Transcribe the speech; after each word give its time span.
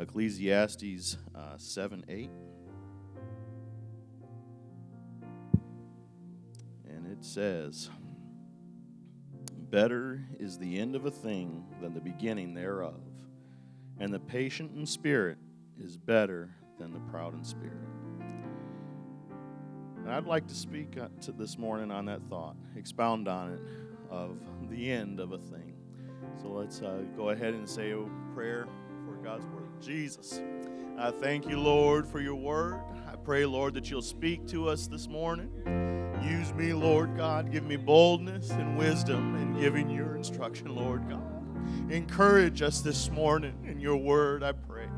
Ecclesiastes 0.00 1.18
uh, 1.34 1.58
7 1.58 2.04
8. 2.08 2.30
And 6.88 7.06
it 7.06 7.22
says, 7.24 7.90
Better 9.70 10.24
is 10.38 10.58
the 10.58 10.80
end 10.80 10.96
of 10.96 11.04
a 11.04 11.10
thing 11.10 11.64
than 11.80 11.92
the 11.92 12.00
beginning 12.00 12.54
thereof, 12.54 13.00
and 13.98 14.12
the 14.12 14.18
patient 14.18 14.72
in 14.74 14.86
spirit 14.86 15.36
is 15.78 15.96
better 15.96 16.50
than 16.78 16.92
the 16.92 17.00
proud 17.10 17.34
in 17.34 17.44
spirit. 17.44 17.76
And 19.98 20.10
I'd 20.10 20.26
like 20.26 20.46
to 20.48 20.54
speak 20.54 20.96
uh, 20.98 21.08
to 21.22 21.32
this 21.32 21.58
morning 21.58 21.90
on 21.90 22.06
that 22.06 22.22
thought, 22.28 22.56
expound 22.74 23.28
on 23.28 23.52
it, 23.52 23.60
of 24.10 24.38
the 24.70 24.90
end 24.90 25.20
of 25.20 25.32
a 25.32 25.38
thing. 25.38 25.74
So 26.42 26.48
let's 26.48 26.80
uh, 26.80 27.02
go 27.16 27.28
ahead 27.28 27.52
and 27.52 27.68
say 27.68 27.90
a 27.92 28.02
prayer 28.34 28.66
for 29.06 29.14
God's 29.22 29.44
word. 29.46 29.59
Jesus, 29.80 30.42
I 30.98 31.10
thank 31.10 31.48
you, 31.48 31.58
Lord, 31.58 32.06
for 32.06 32.20
your 32.20 32.34
word. 32.34 32.80
I 33.10 33.16
pray, 33.16 33.46
Lord, 33.46 33.72
that 33.74 33.90
you'll 33.90 34.02
speak 34.02 34.46
to 34.48 34.68
us 34.68 34.86
this 34.86 35.08
morning. 35.08 35.50
Use 36.22 36.52
me, 36.52 36.74
Lord 36.74 37.16
God. 37.16 37.50
Give 37.50 37.64
me 37.64 37.76
boldness 37.76 38.50
and 38.50 38.76
wisdom 38.76 39.36
in 39.36 39.58
giving 39.58 39.88
your 39.88 40.16
instruction, 40.16 40.74
Lord 40.74 41.08
God. 41.08 41.22
Encourage 41.90 42.60
us 42.62 42.80
this 42.80 43.10
morning 43.10 43.54
in 43.66 43.80
your 43.80 43.96
word, 43.96 44.42
I 44.42 44.52
pray. 44.52 44.88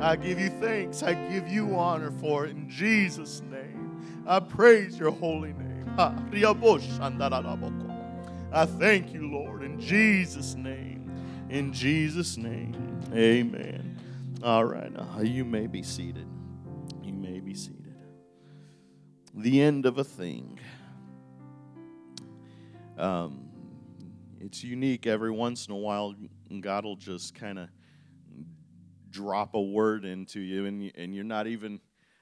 I 0.00 0.16
give 0.16 0.38
you 0.38 0.50
thanks. 0.50 1.02
I 1.02 1.14
give 1.30 1.48
you 1.48 1.74
honor 1.74 2.10
for 2.10 2.44
it 2.44 2.50
in 2.50 2.68
Jesus' 2.68 3.40
name. 3.50 4.22
I 4.26 4.40
praise 4.40 4.98
your 4.98 5.12
holy 5.12 5.54
name. 5.54 5.94
I 5.98 6.14
thank 8.66 9.14
you, 9.14 9.30
Lord, 9.30 9.62
in 9.62 9.80
Jesus' 9.80 10.54
name. 10.54 11.10
In 11.48 11.72
Jesus' 11.72 12.36
name. 12.36 12.74
Amen. 13.14 13.75
All 14.42 14.64
right, 14.64 14.92
you 15.22 15.44
may 15.44 15.66
be 15.66 15.82
seated. 15.82 16.26
You 17.02 17.14
may 17.14 17.40
be 17.40 17.54
seated. 17.54 17.96
The 19.34 19.62
end 19.62 19.86
of 19.86 19.96
a 19.96 20.04
thing. 20.04 20.58
Um, 22.98 23.48
it's 24.40 24.62
unique 24.62 25.06
every 25.06 25.30
once 25.30 25.66
in 25.66 25.72
a 25.72 25.76
while. 25.76 26.14
God 26.60 26.84
will 26.84 26.96
just 26.96 27.34
kind 27.34 27.58
of 27.58 27.68
drop 29.10 29.54
a 29.54 29.60
word 29.60 30.04
into 30.04 30.40
you, 30.40 30.66
and 30.66 30.92
and 30.94 31.14
you're 31.14 31.24
not 31.24 31.46
even. 31.46 31.80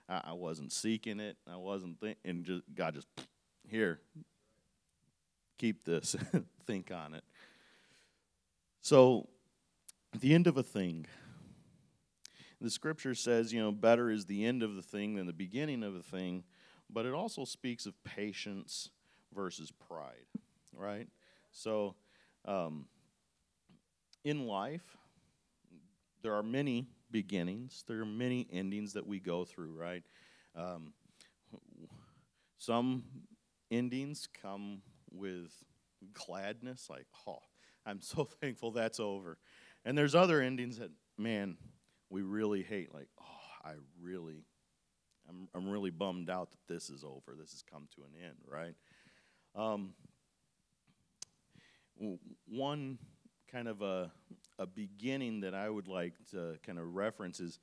I, 0.08 0.20
I 0.26 0.32
wasn't 0.34 0.70
seeking 0.70 1.18
it. 1.18 1.36
I 1.50 1.56
wasn't 1.56 1.98
thinking. 1.98 2.20
And 2.24 2.44
just 2.44 2.62
God 2.74 2.94
just 2.94 3.08
here. 3.68 4.00
Keep 5.58 5.84
this. 5.84 6.14
think 6.66 6.92
on 6.92 7.14
it. 7.14 7.24
So, 8.80 9.28
the 10.20 10.32
end 10.32 10.46
of 10.46 10.56
a 10.56 10.62
thing. 10.62 11.06
The 12.64 12.70
scripture 12.70 13.14
says, 13.14 13.52
you 13.52 13.60
know, 13.60 13.72
better 13.72 14.10
is 14.10 14.24
the 14.24 14.42
end 14.42 14.62
of 14.62 14.74
the 14.74 14.80
thing 14.80 15.16
than 15.16 15.26
the 15.26 15.34
beginning 15.34 15.82
of 15.82 15.92
the 15.92 16.02
thing, 16.02 16.44
but 16.88 17.04
it 17.04 17.12
also 17.12 17.44
speaks 17.44 17.84
of 17.84 17.92
patience 18.04 18.88
versus 19.34 19.70
pride, 19.70 20.24
right? 20.74 21.06
So, 21.52 21.94
um, 22.46 22.86
in 24.24 24.46
life, 24.46 24.96
there 26.22 26.34
are 26.34 26.42
many 26.42 26.88
beginnings, 27.10 27.84
there 27.86 28.00
are 28.00 28.06
many 28.06 28.48
endings 28.50 28.94
that 28.94 29.06
we 29.06 29.20
go 29.20 29.44
through, 29.44 29.78
right? 29.78 30.02
Um, 30.56 30.94
some 32.56 33.04
endings 33.70 34.26
come 34.40 34.80
with 35.12 35.52
gladness, 36.14 36.88
like, 36.88 37.08
oh, 37.26 37.40
I'm 37.84 38.00
so 38.00 38.24
thankful 38.40 38.70
that's 38.70 39.00
over. 39.00 39.36
And 39.84 39.98
there's 39.98 40.14
other 40.14 40.40
endings 40.40 40.78
that, 40.78 40.92
man, 41.18 41.58
we 42.14 42.22
really 42.22 42.62
hate. 42.62 42.94
Like, 42.94 43.08
oh, 43.20 43.68
I 43.68 43.72
really, 44.00 44.44
I'm, 45.28 45.48
I'm 45.52 45.68
really 45.68 45.90
bummed 45.90 46.30
out 46.30 46.52
that 46.52 46.72
this 46.72 46.88
is 46.88 47.02
over. 47.02 47.36
This 47.36 47.50
has 47.50 47.62
come 47.62 47.88
to 47.96 48.02
an 48.02 48.10
end, 48.24 48.36
right? 48.46 48.74
Um, 49.56 49.94
one 52.46 52.98
kind 53.50 53.66
of 53.66 53.82
a, 53.82 54.12
a 54.60 54.66
beginning 54.66 55.40
that 55.40 55.54
I 55.54 55.68
would 55.68 55.88
like 55.88 56.12
to 56.30 56.56
kind 56.64 56.78
of 56.78 56.94
reference 56.94 57.40
is 57.40 57.58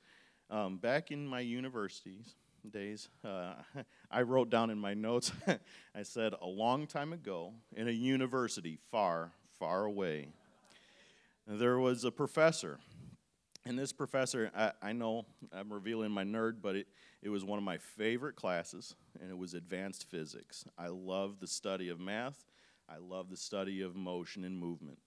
um, 0.50 0.76
back 0.76 1.10
in 1.10 1.26
my 1.26 1.40
universities 1.40 2.34
days, 2.70 3.08
uh, 3.24 3.54
I 4.10 4.20
wrote 4.20 4.50
down 4.50 4.68
in 4.68 4.78
my 4.78 4.92
notes, 4.92 5.32
I 5.94 6.02
said, 6.02 6.34
a 6.42 6.46
long 6.46 6.86
time 6.86 7.14
ago 7.14 7.54
in 7.74 7.88
a 7.88 7.90
university 7.90 8.78
far, 8.90 9.32
far 9.58 9.86
away, 9.86 10.28
there 11.46 11.78
was 11.78 12.04
a 12.04 12.10
professor. 12.10 12.80
And 13.64 13.78
this 13.78 13.92
professor, 13.92 14.50
I, 14.56 14.72
I 14.82 14.92
know 14.92 15.24
I'm 15.52 15.72
revealing 15.72 16.10
my 16.10 16.24
nerd, 16.24 16.56
but 16.60 16.74
it, 16.74 16.88
it 17.22 17.28
was 17.28 17.44
one 17.44 17.58
of 17.58 17.64
my 17.64 17.78
favorite 17.78 18.34
classes, 18.34 18.96
and 19.20 19.30
it 19.30 19.38
was 19.38 19.54
advanced 19.54 20.10
physics. 20.10 20.64
I 20.76 20.88
love 20.88 21.38
the 21.38 21.46
study 21.46 21.88
of 21.88 22.00
math. 22.00 22.44
I 22.88 22.96
love 22.98 23.30
the 23.30 23.36
study 23.36 23.82
of 23.82 23.94
motion 23.94 24.44
and 24.44 24.58
movement. 24.58 24.98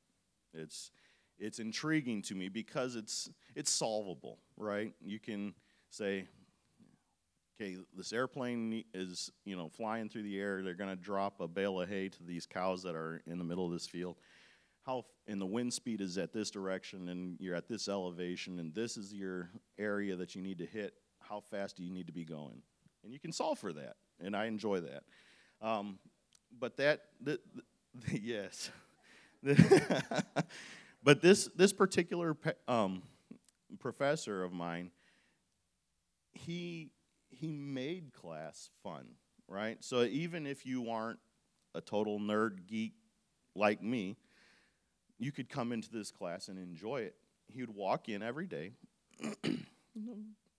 It's, 0.53 0.91
it's 1.37 1.59
intriguing 1.59 2.21
to 2.23 2.35
me 2.35 2.47
because 2.47 2.95
it's, 2.95 3.29
it's 3.55 3.71
solvable, 3.71 4.39
right? 4.55 4.93
You 5.01 5.19
can 5.19 5.53
say, 5.89 6.25
okay, 7.59 7.75
this 7.95 8.13
airplane 8.13 8.85
is, 8.93 9.31
you 9.43 9.57
know, 9.57 9.67
flying 9.67 10.07
through 10.07 10.23
the 10.23 10.39
air. 10.39 10.63
They're 10.63 10.75
going 10.75 10.89
to 10.89 10.95
drop 10.95 11.41
a 11.41 11.47
bale 11.47 11.81
of 11.81 11.89
hay 11.89 12.07
to 12.07 12.23
these 12.23 12.45
cows 12.45 12.83
that 12.83 12.95
are 12.95 13.21
in 13.27 13.37
the 13.37 13.43
middle 13.43 13.65
of 13.65 13.73
this 13.73 13.85
field 13.85 14.15
how 14.85 15.05
and 15.27 15.41
the 15.41 15.45
wind 15.45 15.73
speed 15.73 16.01
is 16.01 16.17
at 16.17 16.31
this 16.33 16.51
direction 16.51 17.09
and 17.09 17.37
you're 17.39 17.55
at 17.55 17.67
this 17.67 17.87
elevation 17.87 18.59
and 18.59 18.73
this 18.73 18.97
is 18.97 19.13
your 19.13 19.49
area 19.77 20.15
that 20.15 20.35
you 20.35 20.41
need 20.41 20.59
to 20.59 20.65
hit 20.65 20.93
how 21.19 21.41
fast 21.51 21.77
do 21.77 21.83
you 21.83 21.91
need 21.91 22.07
to 22.07 22.13
be 22.13 22.23
going? 22.23 22.61
And 23.03 23.11
you 23.11 23.19
can 23.19 23.31
solve 23.31 23.59
for 23.59 23.73
that 23.73 23.95
and 24.19 24.35
i 24.35 24.45
enjoy 24.45 24.81
that. 24.81 25.03
Um, 25.61 25.99
but 26.57 26.77
that 26.77 27.01
yes. 28.11 28.69
But 31.03 31.21
this 31.21 31.47
this 31.55 31.71
particular 31.71 32.35
um, 32.67 33.03
professor 33.79 34.43
of 34.43 34.51
mine 34.51 34.89
he 36.33 36.89
he 37.29 37.51
made 37.51 38.11
class 38.11 38.71
fun 38.81 39.05
right? 39.47 39.77
So 39.83 40.03
even 40.03 40.47
if 40.47 40.65
you 40.65 40.89
aren't 40.89 41.19
a 41.73 41.81
total 41.81 42.19
nerd 42.19 42.67
geek 42.67 42.93
like 43.55 43.81
me 43.81 44.17
you 45.17 45.31
could 45.31 45.49
come 45.49 45.71
into 45.71 45.91
this 45.91 46.11
class 46.11 46.47
and 46.47 46.57
enjoy 46.57 47.01
it. 47.01 47.15
He 47.47 47.61
would 47.61 47.73
walk 47.73 48.09
in 48.09 48.21
every 48.21 48.47
day, 48.47 48.73
a 49.23 49.49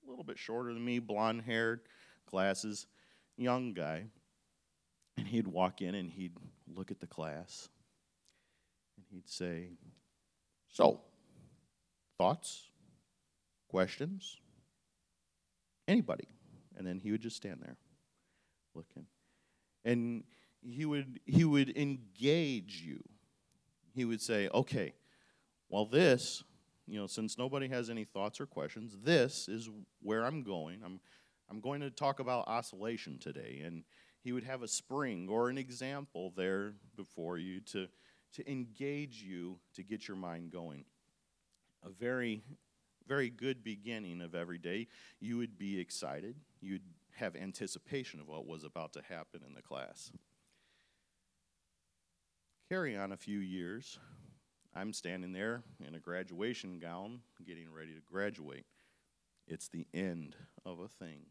little 0.06 0.25
bit 0.25 0.39
shorter 0.39 0.72
than 0.72 0.84
me, 0.84 0.99
blonde 0.99 1.43
haired, 1.43 1.81
glasses, 2.31 2.87
young 3.37 3.72
guy. 3.72 4.06
And 5.19 5.27
he'd 5.27 5.47
walk 5.47 5.81
in 5.81 5.94
and 5.94 6.11
he'd 6.11 6.34
look 6.69 6.91
at 6.91 7.00
the 7.00 7.06
class 7.06 7.69
and 8.97 9.06
he'd 9.11 9.28
say, 9.28 9.71
So, 10.69 11.00
thoughts, 12.19 12.69
questions? 13.69 14.38
Anybody? 15.88 16.28
And 16.77 16.87
then 16.87 16.99
he 16.99 17.12
would 17.12 17.23
just 17.23 17.37
stand 17.37 17.61
there 17.62 17.77
looking. 18.75 19.06
And 19.84 20.25
he 20.61 20.84
would 20.84 21.21
he 21.25 21.44
would 21.44 21.77
engage 21.77 22.83
you 22.83 23.03
he 23.96 24.04
would 24.04 24.20
say, 24.20 24.48
okay, 24.52 24.92
well, 25.70 25.86
this, 25.86 26.44
you 26.86 27.00
know, 27.00 27.06
since 27.06 27.38
nobody 27.38 27.66
has 27.68 27.88
any 27.88 28.04
thoughts 28.04 28.40
or 28.40 28.46
questions, 28.46 28.94
this 29.02 29.48
is 29.48 29.70
where 30.02 30.22
I'm 30.22 30.42
going. 30.42 30.82
I'm, 30.84 31.00
I'm 31.50 31.60
going 31.60 31.80
to 31.80 31.90
talk 31.90 32.20
about 32.20 32.46
oscillation 32.46 33.18
today. 33.18 33.62
And 33.64 33.84
he 34.22 34.32
would 34.32 34.44
have 34.44 34.62
a 34.62 34.68
spring 34.68 35.28
or 35.30 35.48
an 35.48 35.56
example 35.56 36.34
there 36.36 36.74
before 36.94 37.38
you 37.38 37.60
to, 37.72 37.88
to 38.34 38.50
engage 38.50 39.22
you 39.22 39.58
to 39.74 39.82
get 39.82 40.06
your 40.06 40.18
mind 40.18 40.52
going. 40.52 40.84
A 41.82 41.88
very, 41.88 42.42
very 43.08 43.30
good 43.30 43.64
beginning 43.64 44.20
of 44.20 44.34
every 44.34 44.58
day. 44.58 44.88
You 45.20 45.38
would 45.38 45.56
be 45.56 45.81
excited. 45.81 46.37
You'd 46.60 46.82
have 47.14 47.34
anticipation 47.34 48.20
of 48.20 48.28
what 48.28 48.46
was 48.46 48.62
about 48.62 48.92
to 48.92 49.00
happen 49.08 49.40
in 49.46 49.54
the 49.54 49.62
class. 49.62 50.12
Carry 52.68 52.96
on 52.96 53.12
a 53.12 53.16
few 53.16 53.38
years. 53.38 54.00
I'm 54.74 54.92
standing 54.92 55.32
there 55.32 55.62
in 55.86 55.94
a 55.94 56.00
graduation 56.00 56.80
gown, 56.80 57.20
getting 57.46 57.72
ready 57.72 57.92
to 57.92 58.00
graduate. 58.00 58.66
It's 59.46 59.68
the 59.68 59.86
end 59.94 60.34
of 60.64 60.80
a 60.80 60.88
thing. 60.88 61.26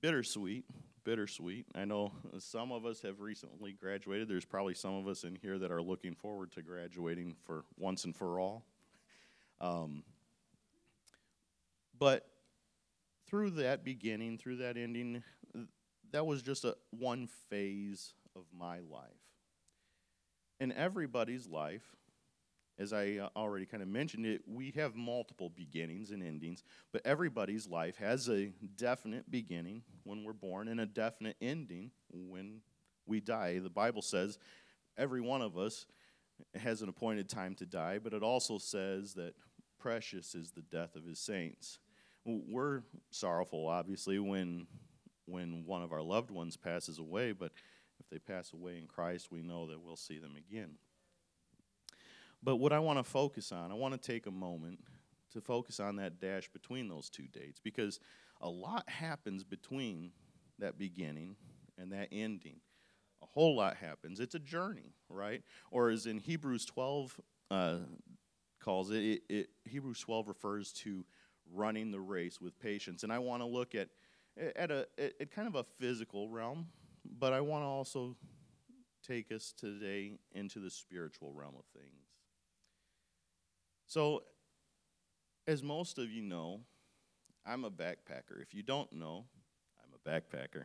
Bittersweet, 0.00 0.64
bittersweet. 1.04 1.66
I 1.76 1.84
know 1.84 2.10
some 2.40 2.72
of 2.72 2.84
us 2.84 3.02
have 3.02 3.20
recently 3.20 3.72
graduated. 3.72 4.26
There's 4.26 4.44
probably 4.44 4.74
some 4.74 4.94
of 4.94 5.06
us 5.06 5.22
in 5.22 5.36
here 5.36 5.60
that 5.60 5.70
are 5.70 5.80
looking 5.80 6.16
forward 6.16 6.50
to 6.52 6.62
graduating 6.62 7.36
for 7.44 7.64
once 7.78 8.04
and 8.04 8.16
for 8.16 8.40
all. 8.40 8.64
Um, 9.60 10.02
but 11.96 12.26
through 13.28 13.50
that 13.50 13.84
beginning, 13.84 14.38
through 14.38 14.56
that 14.56 14.76
ending, 14.76 15.22
that 16.10 16.26
was 16.26 16.42
just 16.42 16.64
a 16.64 16.74
one 16.90 17.28
phase 17.48 18.12
of 18.34 18.42
my 18.52 18.80
life 18.80 19.23
in 20.64 20.72
everybody's 20.72 21.46
life, 21.46 21.94
as 22.78 22.92
I 22.92 23.18
uh, 23.18 23.28
already 23.36 23.66
kind 23.66 23.82
of 23.82 23.88
mentioned 23.88 24.24
it, 24.24 24.40
we 24.46 24.72
have 24.72 24.96
multiple 24.96 25.52
beginnings 25.54 26.10
and 26.10 26.22
endings, 26.22 26.64
but 26.90 27.02
everybody's 27.04 27.68
life 27.68 27.98
has 27.98 28.28
a 28.28 28.50
definite 28.76 29.30
beginning 29.30 29.82
when 30.02 30.24
we're 30.24 30.32
born 30.32 30.68
and 30.68 30.80
a 30.80 30.86
definite 30.86 31.36
ending 31.40 31.90
when 32.10 32.62
we 33.06 33.20
die. 33.20 33.58
The 33.58 33.68
Bible 33.68 34.02
says 34.02 34.38
every 34.96 35.20
one 35.20 35.42
of 35.42 35.58
us 35.58 35.84
has 36.54 36.80
an 36.80 36.88
appointed 36.88 37.28
time 37.28 37.54
to 37.56 37.66
die, 37.66 37.98
but 38.02 38.14
it 38.14 38.22
also 38.22 38.56
says 38.56 39.12
that 39.14 39.34
precious 39.78 40.34
is 40.34 40.50
the 40.50 40.62
death 40.62 40.96
of 40.96 41.04
his 41.04 41.20
saints. 41.20 41.78
We're 42.24 42.80
sorrowful, 43.10 43.68
obviously, 43.68 44.18
when 44.18 44.66
when 45.26 45.64
one 45.66 45.82
of 45.82 45.92
our 45.92 46.02
loved 46.02 46.30
ones 46.30 46.56
passes 46.56 46.98
away, 46.98 47.32
but 47.32 47.52
they 48.14 48.20
pass 48.20 48.52
away 48.52 48.78
in 48.78 48.86
Christ, 48.86 49.32
we 49.32 49.42
know 49.42 49.66
that 49.66 49.80
we'll 49.80 49.96
see 49.96 50.18
them 50.18 50.36
again. 50.36 50.76
But 52.42 52.56
what 52.56 52.72
I 52.72 52.78
want 52.78 53.00
to 53.00 53.04
focus 53.04 53.50
on, 53.50 53.72
I 53.72 53.74
want 53.74 54.00
to 54.00 54.12
take 54.12 54.26
a 54.26 54.30
moment 54.30 54.78
to 55.32 55.40
focus 55.40 55.80
on 55.80 55.96
that 55.96 56.20
dash 56.20 56.48
between 56.48 56.88
those 56.88 57.10
two 57.10 57.26
dates 57.26 57.58
because 57.58 57.98
a 58.40 58.48
lot 58.48 58.88
happens 58.88 59.42
between 59.42 60.12
that 60.60 60.78
beginning 60.78 61.34
and 61.76 61.90
that 61.92 62.08
ending. 62.12 62.60
A 63.20 63.26
whole 63.26 63.56
lot 63.56 63.76
happens. 63.76 64.20
It's 64.20 64.36
a 64.36 64.40
journey, 64.40 64.94
right? 65.08 65.42
Or 65.72 65.90
as 65.90 66.06
in 66.06 66.18
Hebrews 66.18 66.66
12 66.66 67.20
uh, 67.50 67.78
calls 68.60 68.90
it, 68.92 69.02
it, 69.02 69.22
it, 69.28 69.48
Hebrews 69.64 69.98
12 70.00 70.28
refers 70.28 70.72
to 70.72 71.04
running 71.52 71.90
the 71.90 72.00
race 72.00 72.40
with 72.40 72.56
patience. 72.60 73.02
And 73.02 73.12
I 73.12 73.18
want 73.18 73.42
to 73.42 73.46
look 73.46 73.74
at 73.74 73.88
at 74.56 74.70
a 74.70 74.86
at 74.98 75.30
kind 75.30 75.46
of 75.46 75.54
a 75.54 75.64
physical 75.78 76.28
realm, 76.28 76.66
but 77.04 77.32
I 77.32 77.40
want 77.40 77.62
to 77.62 77.68
also 77.68 78.16
take 79.06 79.30
us 79.30 79.52
today 79.56 80.12
into 80.32 80.58
the 80.58 80.70
spiritual 80.70 81.32
realm 81.32 81.54
of 81.58 81.64
things. 81.78 82.08
So, 83.86 84.22
as 85.46 85.62
most 85.62 85.98
of 85.98 86.10
you 86.10 86.22
know, 86.22 86.60
I'm 87.46 87.64
a 87.64 87.70
backpacker. 87.70 88.40
If 88.40 88.54
you 88.54 88.62
don't 88.62 88.92
know, 88.92 89.26
I'm 89.78 89.92
a 89.94 90.08
backpacker. 90.08 90.64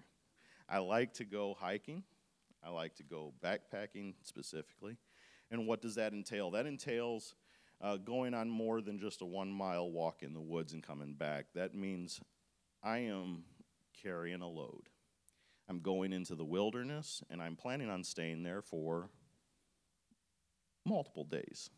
I 0.69 0.79
like 0.79 1.13
to 1.15 1.25
go 1.25 1.55
hiking. 1.59 2.03
I 2.63 2.69
like 2.69 2.95
to 2.95 3.03
go 3.03 3.33
backpacking 3.43 4.13
specifically. 4.21 4.97
And 5.51 5.67
what 5.67 5.81
does 5.81 5.95
that 5.95 6.13
entail? 6.13 6.51
That 6.51 6.65
entails 6.65 7.35
uh, 7.81 7.97
going 7.97 8.33
on 8.33 8.49
more 8.49 8.81
than 8.81 8.99
just 8.99 9.21
a 9.21 9.25
one 9.25 9.51
mile 9.51 9.89
walk 9.89 10.21
in 10.21 10.33
the 10.33 10.41
woods 10.41 10.73
and 10.73 10.83
coming 10.83 11.13
back. 11.13 11.47
That 11.55 11.73
means 11.73 12.19
I 12.83 12.99
am 12.99 13.43
carrying 14.01 14.41
a 14.41 14.47
load. 14.47 14.89
I'm 15.69 15.81
going 15.81 16.11
into 16.11 16.35
the 16.35 16.43
wilderness 16.43 17.21
and 17.29 17.41
I'm 17.41 17.55
planning 17.55 17.89
on 17.89 18.03
staying 18.03 18.43
there 18.43 18.61
for 18.61 19.09
multiple 20.85 21.23
days. 21.23 21.69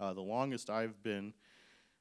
Uh, 0.00 0.14
the 0.14 0.22
longest 0.22 0.70
I've 0.70 1.02
been 1.02 1.34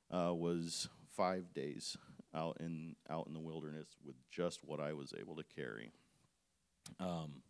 uh, 0.10 0.34
was 0.34 0.88
five 1.16 1.54
days 1.54 1.98
out 2.34 2.58
in 2.60 2.96
out 3.10 3.28
in 3.28 3.34
the 3.34 3.40
wilderness 3.40 3.88
with 4.06 4.16
just 4.32 4.62
what 4.64 4.80
I 4.80 4.94
was 4.94 5.14
able 5.20 5.36
to 5.36 5.44
carry. 5.44 5.92
Um, 7.00 7.42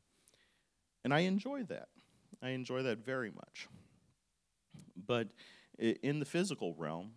and 1.03 1.13
I 1.13 1.19
enjoy 1.19 1.63
that. 1.63 1.89
I 2.41 2.49
enjoy 2.49 2.83
that 2.83 3.05
very 3.05 3.31
much. 3.31 3.67
But 4.95 5.29
in 5.77 6.19
the 6.19 6.25
physical 6.25 6.73
realm, 6.73 7.11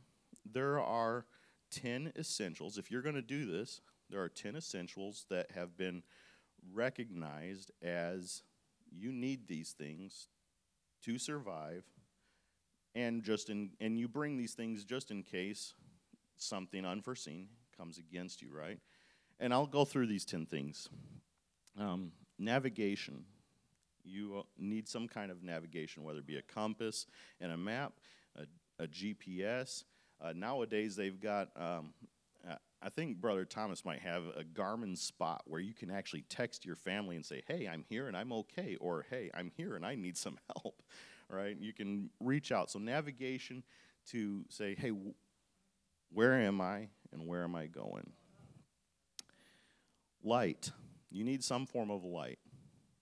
there 0.45 0.81
are 0.81 1.27
10 1.71 2.13
essentials. 2.19 2.77
If 2.77 2.91
you're 2.91 3.03
going 3.03 3.15
to 3.15 3.23
do 3.23 3.51
this, 3.51 3.81
there 4.11 4.21
are 4.21 4.29
10 4.29 4.57
essentials 4.57 5.27
that 5.31 5.53
have 5.53 5.77
been 5.77 6.03
recognized 6.73 7.71
as 7.83 8.43
you 8.91 9.13
need 9.13 9.47
these 9.47 9.73
things 9.73 10.29
to 11.05 11.19
survive 11.19 11.85
and 12.95 13.23
just 13.23 13.51
in 13.51 13.71
and 13.81 13.99
you 13.99 14.09
bring 14.09 14.37
these 14.37 14.55
things 14.55 14.85
just 14.85 15.11
in 15.11 15.23
case 15.23 15.75
something 16.37 16.85
unforeseen 16.85 17.49
comes 17.77 17.99
against 17.99 18.43
you 18.43 18.49
right? 18.53 18.79
And 19.41 19.53
i'll 19.53 19.67
go 19.67 19.85
through 19.85 20.07
these 20.07 20.25
10 20.25 20.47
things. 20.47 20.89
Um, 21.79 22.13
navigation. 22.39 23.25
You 24.05 24.45
need 24.59 24.89
some 24.89 25.07
kind 25.07 25.31
of 25.31 25.43
navigation 25.43 26.03
whether 26.03 26.19
it 26.21 26.27
be 26.27 26.39
a 26.39 26.43
compass 26.43 27.07
and 27.41 27.53
a 27.53 27.57
map 27.57 27.93
a, 28.37 28.83
a 28.83 28.87
gps 28.89 29.85
uh, 30.21 30.33
nowadays 30.35 30.97
they've 30.97 31.21
got 31.21 31.51
um, 31.57 31.93
I 32.81 32.91
think 32.91 33.21
Brother 33.21 33.45
Thomas 33.45 33.85
might 33.85 34.01
have 34.01 34.23
a 34.37 34.45
Garmin 34.45 34.97
spot 34.97 35.43
where 35.47 35.61
you 35.61 35.75
can 35.75 35.91
actually 35.91 36.23
text 36.29 36.65
your 36.65 36.77
family 36.77 37.17
and 37.17 37.27
say, 37.27 37.43
hey, 37.49 37.67
I'm 37.67 37.85
here 37.89 38.07
and 38.07 38.17
I'm 38.17 38.33
okay, 38.33 38.77
or 38.81 39.05
hey, 39.11 39.31
I'm 39.35 39.51
here 39.57 39.75
and 39.75 39.85
I 39.85 39.97
need 39.97 40.17
some 40.17 40.39
help, 40.57 40.83
right? 41.29 41.57
You 41.59 41.73
can 41.73 42.11
reach 42.21 42.53
out. 42.53 42.71
So, 42.71 42.79
navigation 42.79 43.65
to 44.11 44.45
say, 44.49 44.77
hey, 44.79 44.93
where 46.13 46.35
am 46.35 46.61
I 46.61 46.89
and 47.13 47.27
where 47.27 47.43
am 47.43 47.57
I 47.57 47.67
going? 47.67 48.13
Light. 50.23 50.71
You 51.11 51.25
need 51.25 51.43
some 51.43 51.67
form 51.67 51.91
of 51.91 52.05
light, 52.05 52.39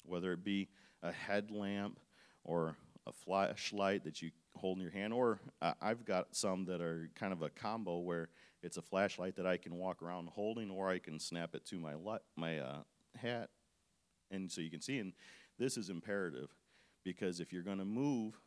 whether 0.05 0.32
it 0.32 0.43
be 0.44 0.69
a 1.02 1.12
headlamp 1.12 1.99
or 2.44 2.76
a 3.06 3.12
flashlight 3.12 4.05
that 4.05 4.23
you 4.23 4.31
hold 4.56 4.79
in 4.79 4.82
your 4.82 4.93
hand, 4.93 5.12
or 5.12 5.41
uh, 5.62 5.75
I've 5.81 6.05
got 6.05 6.35
some 6.35 6.64
that 6.67 6.81
are 6.81 7.11
kind 7.14 7.32
of 7.32 7.43
a 7.43 7.50
combo 7.50 7.99
where 7.99 8.29
it's 8.62 8.76
a 8.76 8.82
flashlight 8.82 9.37
that 9.37 9.47
I 9.47 9.56
can 9.56 9.76
walk 9.76 10.03
around 10.03 10.29
holding, 10.31 10.70
or 10.70 10.88
I 10.88 10.99
can 10.99 11.19
snap 11.19 11.55
it 11.55 11.64
to 11.67 11.79
my 11.79 11.94
my 12.37 12.58
uh, 12.58 12.79
hat, 13.17 13.50
and 14.31 14.50
so 14.50 14.61
you 14.61 14.70
can 14.70 14.81
see. 14.81 14.99
And 14.99 15.12
this 15.58 15.76
is 15.76 15.91
imperative 15.91 16.50
because 17.05 17.41
if 17.41 17.53
you're 17.53 17.62
going 17.62 17.79
to 17.79 17.85
move 17.85 18.38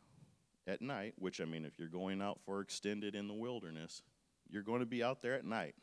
at 0.66 0.82
night, 0.82 1.14
which 1.16 1.40
I 1.40 1.44
mean, 1.44 1.64
if 1.64 1.78
you're 1.78 1.88
going 1.88 2.20
out 2.20 2.40
for 2.44 2.60
extended 2.60 3.14
in 3.14 3.26
the 3.26 3.34
wilderness, 3.34 4.02
you're 4.48 4.62
going 4.62 4.80
to 4.80 4.86
be 4.86 5.02
out 5.02 5.22
there 5.22 5.34
at 5.34 5.44
night, 5.44 5.74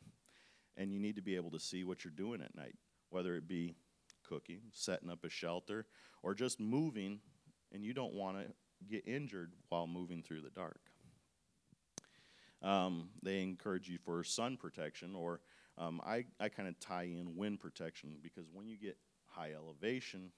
and 0.75 0.91
you 0.91 0.99
need 0.99 1.15
to 1.15 1.21
be 1.21 1.35
able 1.35 1.51
to 1.51 1.59
see 1.59 1.83
what 1.83 2.03
you're 2.03 2.11
doing 2.11 2.41
at 2.41 2.55
night, 2.55 2.75
whether 3.09 3.35
it 3.35 3.47
be 3.47 3.75
cooking, 4.27 4.61
setting 4.71 5.09
up 5.09 5.23
a 5.23 5.29
shelter, 5.29 5.85
or 6.21 6.33
just 6.33 6.59
moving, 6.59 7.19
and 7.71 7.83
you 7.83 7.93
don't 7.93 8.13
want 8.13 8.37
to 8.37 8.45
get 8.89 9.07
injured 9.07 9.53
while 9.69 9.87
moving 9.87 10.21
through 10.21 10.41
the 10.41 10.49
dark. 10.49 10.79
Um, 12.61 13.09
they 13.21 13.41
encourage 13.41 13.87
you 13.87 13.97
for 14.03 14.23
sun 14.23 14.57
protection, 14.57 15.15
or 15.15 15.41
um, 15.77 16.01
I, 16.05 16.25
I 16.39 16.49
kind 16.49 16.67
of 16.67 16.79
tie 16.79 17.03
in 17.03 17.35
wind 17.35 17.59
protection 17.59 18.17
because 18.21 18.45
when 18.51 18.67
you 18.67 18.77
get 18.77 18.97
high 19.27 19.51
elevation, 19.53 20.31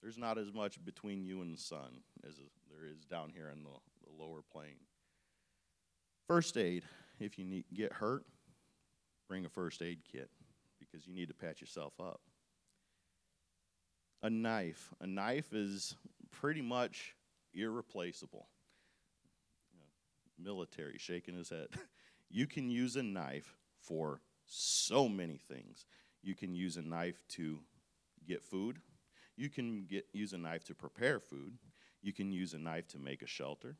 there's 0.00 0.18
not 0.18 0.38
as 0.38 0.52
much 0.52 0.82
between 0.84 1.22
you 1.22 1.42
and 1.42 1.54
the 1.54 1.60
sun 1.60 2.00
as 2.26 2.36
there 2.70 2.86
is 2.86 3.04
down 3.04 3.30
here 3.34 3.50
in 3.50 3.62
the, 3.62 3.70
the 3.70 4.22
lower 4.22 4.40
plane. 4.50 4.80
First 6.26 6.56
aid, 6.56 6.84
if 7.20 7.38
you 7.38 7.44
need, 7.44 7.64
get 7.74 7.92
hurt, 7.92 8.24
bring 9.28 9.44
a 9.44 9.48
first 9.48 9.82
aid 9.82 10.00
kit 10.10 10.30
because 10.80 11.06
you 11.06 11.14
need 11.14 11.28
to 11.28 11.34
patch 11.34 11.60
yourself 11.60 11.92
up. 12.00 12.20
A 14.22 14.30
knife. 14.30 14.92
A 15.00 15.06
knife 15.06 15.52
is 15.52 15.96
pretty 16.30 16.62
much 16.62 17.14
irreplaceable 17.54 18.46
military, 20.42 20.98
shaking 20.98 21.36
his 21.36 21.50
head. 21.50 21.68
you 22.30 22.46
can 22.46 22.70
use 22.70 22.96
a 22.96 23.02
knife 23.02 23.54
for 23.80 24.20
so 24.46 25.08
many 25.08 25.36
things. 25.36 25.86
You 26.22 26.34
can 26.34 26.54
use 26.54 26.76
a 26.76 26.82
knife 26.82 27.20
to 27.30 27.60
get 28.26 28.42
food. 28.42 28.78
You 29.36 29.48
can 29.48 29.86
get, 29.88 30.06
use 30.12 30.32
a 30.32 30.38
knife 30.38 30.64
to 30.64 30.74
prepare 30.74 31.20
food. 31.20 31.58
You 32.02 32.12
can 32.12 32.32
use 32.32 32.54
a 32.54 32.58
knife 32.58 32.88
to 32.88 32.98
make 32.98 33.22
a 33.22 33.26
shelter. 33.26 33.76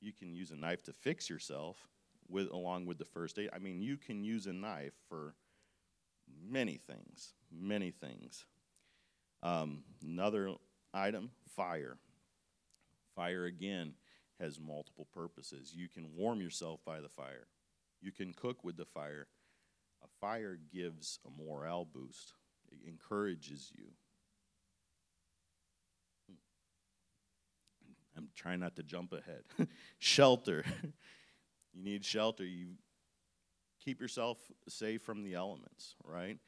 You 0.00 0.12
can 0.12 0.34
use 0.34 0.50
a 0.50 0.56
knife 0.56 0.82
to 0.84 0.92
fix 0.92 1.28
yourself 1.28 1.88
with, 2.28 2.50
along 2.50 2.86
with 2.86 2.98
the 2.98 3.04
first 3.04 3.38
aid. 3.38 3.50
I 3.54 3.58
mean, 3.58 3.80
you 3.80 3.96
can 3.96 4.24
use 4.24 4.46
a 4.46 4.52
knife 4.52 4.94
for 5.08 5.34
many 6.48 6.76
things, 6.76 7.34
many 7.52 7.90
things. 7.90 8.44
Um, 9.42 9.82
another 10.02 10.54
item 10.92 11.30
fire. 11.54 11.98
Fire, 13.14 13.44
again, 13.44 13.94
has 14.40 14.58
multiple 14.58 15.06
purposes. 15.12 15.72
You 15.74 15.88
can 15.88 16.14
warm 16.14 16.40
yourself 16.40 16.80
by 16.84 17.00
the 17.00 17.08
fire, 17.08 17.48
you 18.00 18.12
can 18.12 18.32
cook 18.32 18.64
with 18.64 18.76
the 18.76 18.84
fire. 18.84 19.28
A 20.02 20.06
fire 20.20 20.58
gives 20.70 21.18
a 21.26 21.42
morale 21.42 21.86
boost, 21.86 22.34
it 22.70 22.86
encourages 22.86 23.72
you. 23.74 23.86
Hmm. 26.28 26.36
I'm 28.18 28.28
trying 28.34 28.60
not 28.60 28.76
to 28.76 28.82
jump 28.82 29.14
ahead. 29.14 29.44
shelter. 29.98 30.62
you 31.72 31.82
need 31.82 32.04
shelter. 32.04 32.44
You 32.44 32.74
keep 33.82 34.00
yourself 34.00 34.38
safe 34.68 35.02
from 35.02 35.22
the 35.22 35.34
elements, 35.34 35.94
right? 36.04 36.38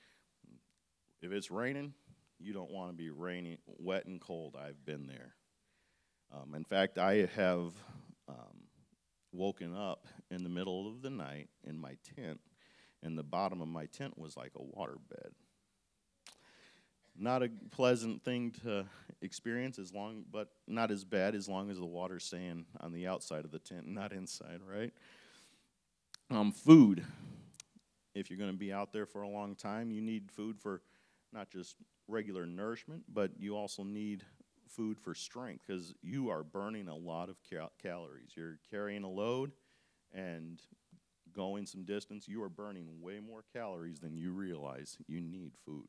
If 1.22 1.32
it's 1.32 1.50
raining, 1.50 1.94
you 2.38 2.52
don't 2.52 2.70
want 2.70 2.90
to 2.90 2.96
be 2.96 3.10
raining, 3.10 3.58
wet 3.78 4.04
and 4.06 4.20
cold. 4.20 4.56
I've 4.56 4.84
been 4.84 5.06
there. 5.06 5.35
Um, 6.32 6.54
in 6.54 6.64
fact, 6.64 6.98
I 6.98 7.28
have 7.36 7.72
um, 8.28 8.66
woken 9.32 9.74
up 9.76 10.06
in 10.30 10.42
the 10.42 10.48
middle 10.48 10.88
of 10.88 11.02
the 11.02 11.10
night 11.10 11.48
in 11.64 11.78
my 11.78 11.96
tent, 12.16 12.40
and 13.02 13.16
the 13.16 13.22
bottom 13.22 13.60
of 13.62 13.68
my 13.68 13.86
tent 13.86 14.18
was 14.18 14.36
like 14.36 14.52
a 14.56 14.62
water 14.62 14.96
bed. 15.08 15.32
not 17.18 17.42
a 17.42 17.50
pleasant 17.70 18.22
thing 18.24 18.50
to 18.62 18.84
experience 19.22 19.78
as 19.78 19.92
long 19.94 20.24
but 20.30 20.48
not 20.66 20.90
as 20.90 21.04
bad 21.04 21.34
as 21.34 21.48
long 21.48 21.70
as 21.70 21.78
the 21.78 21.86
water's 21.86 22.24
staying 22.24 22.66
on 22.80 22.92
the 22.92 23.06
outside 23.06 23.44
of 23.44 23.50
the 23.50 23.58
tent 23.58 23.86
not 24.00 24.12
inside 24.12 24.60
right 24.70 24.92
um, 26.30 26.52
food 26.52 27.04
if 28.14 28.28
you're 28.28 28.38
going 28.38 28.50
to 28.50 28.56
be 28.58 28.72
out 28.72 28.92
there 28.92 29.06
for 29.06 29.22
a 29.22 29.28
long 29.28 29.54
time 29.54 29.90
you 29.90 30.02
need 30.02 30.30
food 30.30 30.58
for 30.58 30.82
not 31.32 31.48
just 31.50 31.76
regular 32.08 32.44
nourishment 32.44 33.02
but 33.08 33.30
you 33.38 33.56
also 33.56 33.82
need 33.82 34.22
food 34.68 34.98
for 34.98 35.14
strength 35.14 35.64
because 35.66 35.94
you 36.02 36.28
are 36.28 36.42
burning 36.42 36.88
a 36.88 36.96
lot 36.96 37.28
of 37.28 37.36
cal- 37.48 37.72
calories 37.80 38.30
you're 38.36 38.58
carrying 38.70 39.04
a 39.04 39.10
load 39.10 39.52
and 40.12 40.60
going 41.32 41.66
some 41.66 41.84
distance 41.84 42.26
you 42.28 42.42
are 42.42 42.48
burning 42.48 42.86
way 43.00 43.20
more 43.20 43.44
calories 43.52 44.00
than 44.00 44.16
you 44.16 44.32
realize 44.32 44.96
you 45.06 45.20
need 45.20 45.52
food 45.64 45.88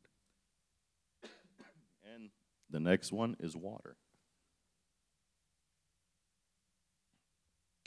and 2.14 2.30
the 2.70 2.80
next 2.80 3.12
one 3.12 3.36
is 3.40 3.56
water. 3.56 3.96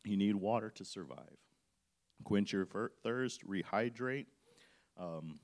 You 0.03 0.17
need 0.17 0.35
water 0.35 0.71
to 0.71 0.85
survive. 0.85 1.37
Quench 2.23 2.53
your 2.53 2.67
thirst, 3.03 3.47
rehydrate. 3.47 4.25
Um, 4.99 5.39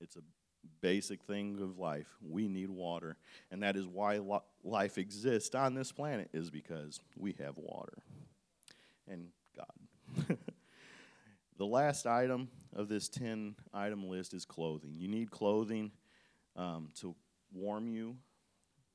it's 0.00 0.16
a 0.16 0.20
basic 0.80 1.22
thing 1.22 1.58
of 1.60 1.78
life. 1.78 2.08
We 2.20 2.48
need 2.48 2.70
water. 2.70 3.16
And 3.50 3.62
that 3.62 3.76
is 3.76 3.86
why 3.86 4.18
lo- 4.18 4.44
life 4.64 4.98
exists 4.98 5.54
on 5.54 5.74
this 5.74 5.92
planet, 5.92 6.28
is 6.32 6.50
because 6.50 7.00
we 7.16 7.32
have 7.38 7.56
water 7.56 7.98
and 9.08 9.28
God. 9.56 10.38
the 11.58 11.66
last 11.66 12.06
item 12.06 12.48
of 12.74 12.88
this 12.88 13.08
10 13.08 13.54
item 13.72 14.08
list 14.08 14.34
is 14.34 14.44
clothing. 14.44 14.94
You 14.96 15.08
need 15.08 15.30
clothing 15.30 15.92
um, 16.56 16.88
to 17.00 17.14
warm 17.52 17.88
you. 17.88 18.16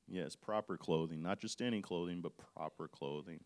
Yes, 0.08 0.36
proper 0.36 0.78
clothing, 0.78 1.22
not 1.22 1.40
just 1.40 1.62
any 1.62 1.82
clothing, 1.82 2.22
but 2.22 2.32
proper 2.56 2.88
clothing. 2.88 3.42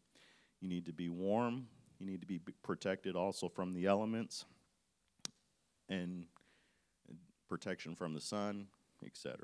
You 0.60 0.70
need 0.70 0.86
to 0.86 0.94
be 0.94 1.10
warm. 1.10 1.66
You 2.00 2.06
need 2.06 2.22
to 2.22 2.28
be 2.28 2.40
protected 2.62 3.16
also 3.16 3.50
from 3.50 3.74
the 3.74 3.88
elements 3.88 4.46
and 5.92 6.25
protection 7.51 7.96
from 7.96 8.13
the 8.13 8.22
sun, 8.22 8.67
etc. 9.05 9.36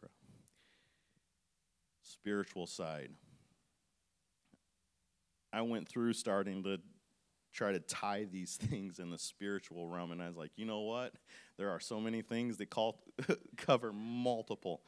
Spiritual 2.02 2.66
side. 2.66 3.10
I 5.52 5.62
went 5.64 5.90
through 5.90 6.14
starting 6.14 6.64
to 6.64 6.80
try 7.54 7.74
to 7.74 7.82
tie 7.82 8.26
these 8.32 8.56
things 8.62 9.00
in 9.00 9.10
the 9.10 9.18
spiritual 9.18 9.88
realm, 9.88 10.14
and 10.14 10.24
I 10.24 10.28
was 10.30 10.38
like, 10.38 10.52
you 10.56 10.66
know 10.66 10.84
what? 10.84 11.16
There 11.58 11.70
are 11.70 11.82
so 11.82 12.00
many 12.00 12.22
things 12.22 12.56
that 12.58 12.70
call, 12.70 13.04
cover 13.58 13.92
multiple 13.92 14.84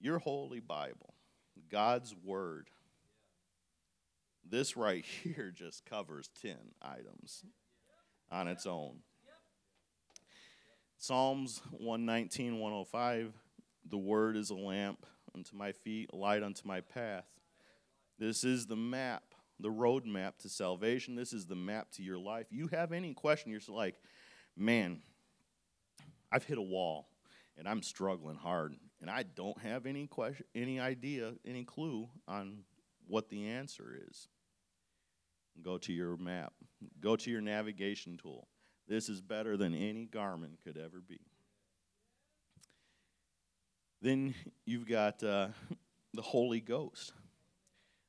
your 0.00 0.18
holy 0.18 0.60
Bible, 0.60 1.12
God's 1.70 2.14
Word, 2.24 2.70
this 4.48 4.78
right 4.78 5.04
here 5.22 5.52
just 5.54 5.84
covers 5.84 6.30
10 6.40 6.56
items 6.80 7.44
on 8.30 8.48
its 8.48 8.64
own. 8.64 9.00
Psalms 11.02 11.62
119, 11.70 12.58
105 12.58 13.32
The 13.88 13.96
Word 13.96 14.36
is 14.36 14.50
a 14.50 14.54
lamp 14.54 15.06
unto 15.34 15.56
my 15.56 15.72
feet, 15.72 16.10
a 16.12 16.16
light 16.16 16.42
unto 16.42 16.68
my 16.68 16.82
path. 16.82 17.24
This 18.18 18.44
is 18.44 18.66
the 18.66 18.76
map, 18.76 19.22
the 19.58 19.70
road 19.70 20.04
map 20.04 20.36
to 20.40 20.50
salvation. 20.50 21.14
This 21.14 21.32
is 21.32 21.46
the 21.46 21.56
map 21.56 21.90
to 21.92 22.02
your 22.02 22.18
life. 22.18 22.48
You 22.50 22.68
have 22.72 22.92
any 22.92 23.14
question, 23.14 23.50
you're 23.50 23.62
like, 23.66 23.94
man, 24.58 25.00
I've 26.30 26.44
hit 26.44 26.58
a 26.58 26.62
wall 26.62 27.08
and 27.56 27.66
I'm 27.66 27.82
struggling 27.82 28.36
hard 28.36 28.76
and 29.00 29.08
I 29.08 29.22
don't 29.22 29.58
have 29.62 29.86
any 29.86 30.06
question, 30.06 30.44
any 30.54 30.80
idea, 30.80 31.32
any 31.46 31.64
clue 31.64 32.10
on 32.28 32.64
what 33.06 33.30
the 33.30 33.48
answer 33.48 33.98
is. 34.06 34.28
Go 35.62 35.78
to 35.78 35.94
your 35.94 36.18
map. 36.18 36.52
Go 37.00 37.16
to 37.16 37.30
your 37.30 37.40
navigation 37.40 38.18
tool. 38.18 38.48
This 38.90 39.08
is 39.08 39.20
better 39.20 39.56
than 39.56 39.72
any 39.72 40.04
Garmin 40.04 40.56
could 40.64 40.76
ever 40.76 41.00
be. 41.00 41.20
Then 44.02 44.34
you've 44.66 44.88
got 44.88 45.22
uh, 45.22 45.50
the 46.12 46.22
Holy 46.22 46.60
Ghost. 46.60 47.12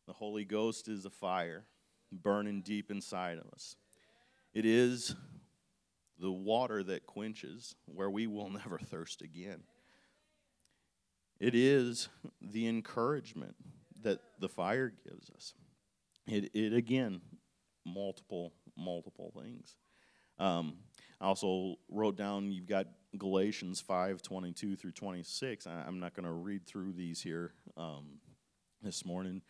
The 0.08 0.14
Holy 0.14 0.44
Ghost 0.44 0.88
is 0.88 1.06
a 1.06 1.12
fire 1.12 1.66
burning 2.12 2.64
deep 2.64 2.90
inside 2.90 3.38
of 3.38 3.46
us. 3.54 3.76
It 4.56 4.66
is 4.66 5.16
the 6.18 6.32
water 6.32 6.82
that 6.82 7.06
quenches, 7.06 7.76
where 7.86 8.10
we 8.10 8.26
will 8.26 8.50
never 8.64 8.80
thirst 8.80 9.22
again. 9.22 9.62
It 11.40 11.54
is 11.54 12.10
the 12.42 12.68
encouragement 12.68 13.56
that 14.02 14.20
the 14.40 14.50
fire 14.50 14.92
gives 15.08 15.30
us. 15.30 15.54
It, 16.26 16.50
it 16.56 16.74
again, 16.74 17.22
multiple, 17.86 18.54
multiple 18.76 19.32
things. 19.40 19.76
Um, 20.42 20.74
I 21.22 21.26
also 21.26 21.76
wrote 21.88 22.18
down 22.18 22.52
you've 22.52 22.66
got 22.66 22.88
Galatians 23.16 23.80
5 23.80 24.24
22 24.24 24.76
through 24.76 24.92
26. 24.92 25.68
I, 25.68 25.88
am 25.88 26.00
not 26.00 26.16
going 26.16 26.26
to 26.26 26.32
read 26.32 26.66
through 26.66 26.94
these 26.94 27.22
here 27.22 27.54
um, 27.78 28.20
this 28.82 29.06
morning, 29.06 29.44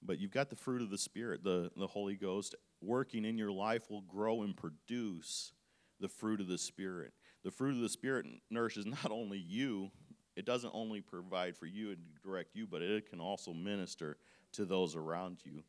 but 0.00 0.20
you've 0.20 0.30
got 0.30 0.48
the 0.48 0.56
fruit 0.56 0.82
of 0.82 0.90
the 0.90 0.98
Spirit, 0.98 1.42
the, 1.42 1.72
the 1.76 1.88
Holy 1.88 2.14
Ghost 2.14 2.54
working 2.80 3.24
in 3.24 3.36
your 3.36 3.50
life 3.50 3.90
will 3.90 4.02
grow 4.02 4.42
and 4.42 4.56
produce 4.56 5.52
the 5.98 6.08
fruit 6.08 6.40
of 6.40 6.46
the 6.46 6.58
Spirit. 6.58 7.12
The 7.42 7.50
fruit 7.50 7.74
of 7.74 7.80
the 7.80 7.88
Spirit 7.88 8.26
nourishes 8.48 8.86
not 9.04 9.10
only 9.10 9.38
you, 9.38 9.90
it 10.36 10.44
doesn't 10.44 10.70
only 10.74 11.00
provide 11.00 11.56
for 11.56 11.66
you 11.66 11.88
and 11.88 11.98
direct 12.22 12.54
you, 12.54 12.68
but 12.68 12.82
it 12.82 13.10
can 13.10 13.20
also 13.20 13.52
minister 13.52 14.16
to 14.52 14.64
those 14.64 14.94
around 14.94 15.38
you. 15.42 15.64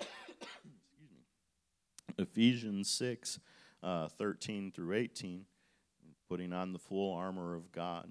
Excuse 0.00 1.10
me. 1.10 2.07
Ephesians 2.18 2.90
6 2.90 3.38
uh, 3.82 4.08
13 4.08 4.72
through 4.72 4.94
18, 4.94 5.44
putting 6.28 6.52
on 6.52 6.72
the 6.72 6.78
full 6.78 7.14
armor 7.14 7.54
of 7.54 7.72
God. 7.72 8.10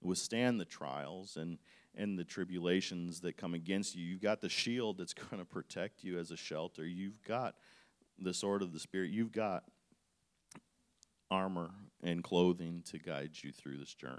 Withstand 0.00 0.60
the 0.60 0.64
trials 0.64 1.36
and, 1.36 1.58
and 1.94 2.18
the 2.18 2.24
tribulations 2.24 3.20
that 3.20 3.36
come 3.36 3.54
against 3.54 3.94
you. 3.96 4.04
You've 4.04 4.22
got 4.22 4.40
the 4.40 4.48
shield 4.48 4.98
that's 4.98 5.14
going 5.30 5.38
to 5.38 5.44
protect 5.44 6.04
you 6.04 6.18
as 6.18 6.30
a 6.30 6.36
shelter. 6.36 6.86
You've 6.86 7.22
got 7.22 7.56
the 8.18 8.34
sword 8.34 8.62
of 8.62 8.72
the 8.72 8.80
Spirit. 8.80 9.10
You've 9.10 9.32
got 9.32 9.64
armor 11.30 11.70
and 12.02 12.22
clothing 12.22 12.82
to 12.86 12.98
guide 12.98 13.32
you 13.42 13.52
through 13.52 13.78
this 13.78 13.94
journey. 13.94 14.18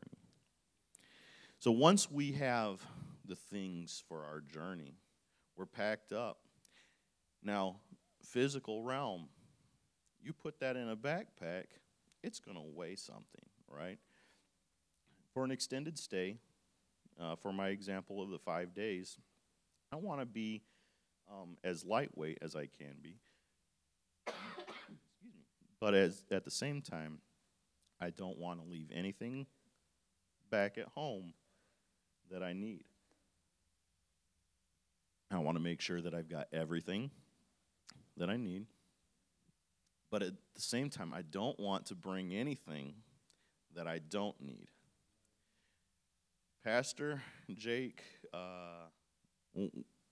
So 1.59 1.71
once 1.71 2.11
we 2.11 2.33
have 2.33 2.81
the 3.25 3.35
things 3.35 4.03
for 4.07 4.23
our 4.23 4.41
journey, 4.41 4.95
we're 5.55 5.65
packed 5.65 6.11
up. 6.11 6.37
Now, 7.41 7.77
physical 8.31 8.83
realm, 8.83 9.29
you 10.21 10.33
put 10.33 10.59
that 10.59 10.75
in 10.75 10.89
a 10.89 10.95
backpack, 10.95 11.65
it's 12.23 12.39
going 12.39 12.57
to 12.57 12.63
weigh 12.63 12.95
something, 12.95 13.45
right? 13.69 13.99
For 15.33 15.43
an 15.43 15.51
extended 15.51 15.97
stay, 15.97 16.37
uh, 17.19 17.35
for 17.35 17.53
my 17.53 17.69
example 17.69 18.21
of 18.21 18.29
the 18.29 18.39
five 18.39 18.73
days, 18.73 19.17
I 19.91 19.95
want 19.95 20.19
to 20.19 20.25
be 20.25 20.63
um, 21.31 21.57
as 21.63 21.85
lightweight 21.85 22.39
as 22.41 22.55
I 22.55 22.67
can 22.67 22.95
be. 23.01 23.17
But 25.79 25.93
as, 25.93 26.23
at 26.31 26.43
the 26.43 26.51
same 26.51 26.81
time, 26.81 27.19
I 28.01 28.09
don't 28.09 28.37
want 28.37 28.59
to 28.59 28.65
leave 28.67 28.89
anything 28.93 29.45
back 30.49 30.77
at 30.77 30.87
home 30.87 31.33
that 32.31 32.41
I 32.41 32.53
need. 32.53 32.85
I 35.29 35.37
want 35.39 35.55
to 35.55 35.63
make 35.63 35.81
sure 35.81 36.01
that 36.01 36.13
I've 36.13 36.29
got 36.29 36.47
everything 36.51 37.11
that 38.17 38.29
I 38.29 38.37
need. 38.37 38.65
But 40.09 40.21
at 40.23 40.33
the 40.55 40.61
same 40.61 40.89
time, 40.89 41.13
I 41.13 41.21
don't 41.21 41.59
want 41.59 41.87
to 41.87 41.95
bring 41.95 42.33
anything 42.33 42.95
that 43.75 43.87
I 43.87 43.99
don't 43.99 44.39
need. 44.41 44.67
Pastor 46.63 47.21
Jake, 47.53 48.01
uh, 48.33 48.87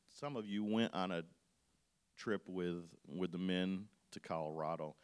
some 0.09 0.35
of 0.35 0.45
you 0.45 0.63
went 0.63 0.93
on 0.93 1.11
a 1.11 1.23
trip 2.17 2.43
with, 2.47 2.83
with 3.07 3.31
the 3.31 3.37
men 3.37 3.85
to 4.11 4.19
Colorado 4.19 4.95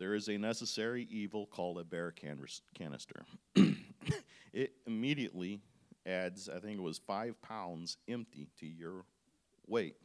there 0.00 0.14
is 0.14 0.28
a 0.28 0.38
necessary 0.38 1.06
evil 1.10 1.46
called 1.46 1.78
a 1.78 1.84
bear 1.84 2.12
canister. 2.74 3.26
it 4.52 4.72
immediately 4.86 5.60
adds, 6.06 6.48
I 6.48 6.58
think 6.58 6.78
it 6.78 6.82
was 6.82 6.98
five 6.98 7.40
pounds 7.42 7.98
empty 8.08 8.48
to 8.60 8.66
your 8.66 9.04
weight. 9.66 9.96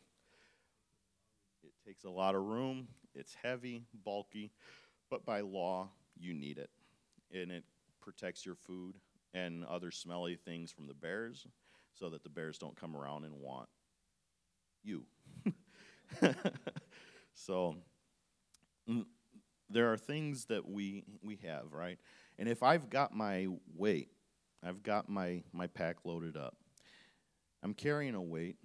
Takes 1.85 2.03
a 2.03 2.09
lot 2.09 2.35
of 2.35 2.41
room, 2.41 2.87
it's 3.13 3.35
heavy, 3.43 3.83
bulky, 4.03 4.51
but 5.09 5.25
by 5.25 5.41
law, 5.41 5.89
you 6.17 6.33
need 6.33 6.57
it. 6.57 6.69
And 7.31 7.51
it 7.51 7.63
protects 8.01 8.45
your 8.45 8.55
food 8.55 8.95
and 9.33 9.63
other 9.65 9.91
smelly 9.91 10.35
things 10.35 10.71
from 10.71 10.87
the 10.87 10.93
bears 10.93 11.45
so 11.93 12.09
that 12.09 12.23
the 12.23 12.29
bears 12.29 12.57
don't 12.57 12.75
come 12.75 12.95
around 12.95 13.25
and 13.25 13.35
want 13.39 13.69
you. 14.83 15.03
so, 17.33 17.75
mm, 18.89 19.05
there 19.69 19.91
are 19.91 19.97
things 19.97 20.45
that 20.45 20.67
we 20.67 21.03
we 21.23 21.37
have, 21.43 21.71
right? 21.71 21.97
And 22.37 22.47
if 22.49 22.63
I've 22.63 22.89
got 22.89 23.13
my 23.15 23.47
weight, 23.75 24.09
I've 24.63 24.83
got 24.83 25.09
my, 25.09 25.43
my 25.53 25.67
pack 25.67 25.97
loaded 26.05 26.35
up. 26.35 26.55
I'm 27.63 27.73
carrying 27.73 28.15
a 28.15 28.21
weight, 28.21 28.57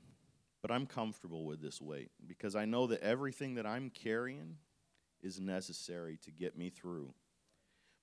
but 0.62 0.70
I'm 0.70 0.86
comfortable 0.86 1.44
with 1.44 1.60
this 1.60 1.80
weight 1.80 2.10
because 2.26 2.54
I 2.54 2.64
know 2.64 2.86
that 2.88 3.02
everything 3.02 3.54
that 3.54 3.66
I'm 3.66 3.90
carrying 3.90 4.56
is 5.22 5.40
necessary 5.40 6.18
to 6.24 6.30
get 6.30 6.56
me 6.56 6.70
through. 6.70 7.12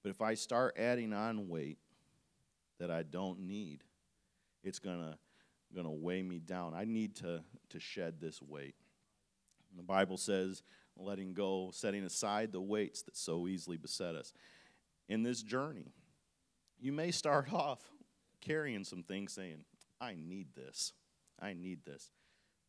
But 0.03 0.09
if 0.09 0.21
I 0.21 0.35
start 0.35 0.77
adding 0.77 1.13
on 1.13 1.49
weight 1.49 1.79
that 2.79 2.91
I 2.91 3.03
don't 3.03 3.41
need, 3.41 3.83
it's 4.63 4.79
gonna 4.79 5.17
gonna 5.75 5.91
weigh 5.91 6.23
me 6.23 6.39
down. 6.39 6.73
I 6.73 6.85
need 6.85 7.15
to 7.17 7.43
to 7.69 7.79
shed 7.79 8.19
this 8.19 8.41
weight. 8.41 8.75
The 9.75 9.83
Bible 9.83 10.17
says, 10.17 10.63
letting 10.95 11.33
go, 11.33 11.69
setting 11.73 12.03
aside 12.03 12.51
the 12.51 12.61
weights 12.61 13.03
that 13.03 13.17
so 13.17 13.47
easily 13.47 13.77
beset 13.77 14.15
us. 14.15 14.33
In 15.09 15.23
this 15.23 15.41
journey, 15.41 15.93
you 16.79 16.91
may 16.91 17.11
start 17.11 17.51
off 17.53 17.79
carrying 18.41 18.83
some 18.83 19.03
things 19.03 19.33
saying, 19.33 19.65
I 19.99 20.15
need 20.17 20.55
this. 20.55 20.93
I 21.39 21.53
need 21.53 21.85
this. 21.85 22.11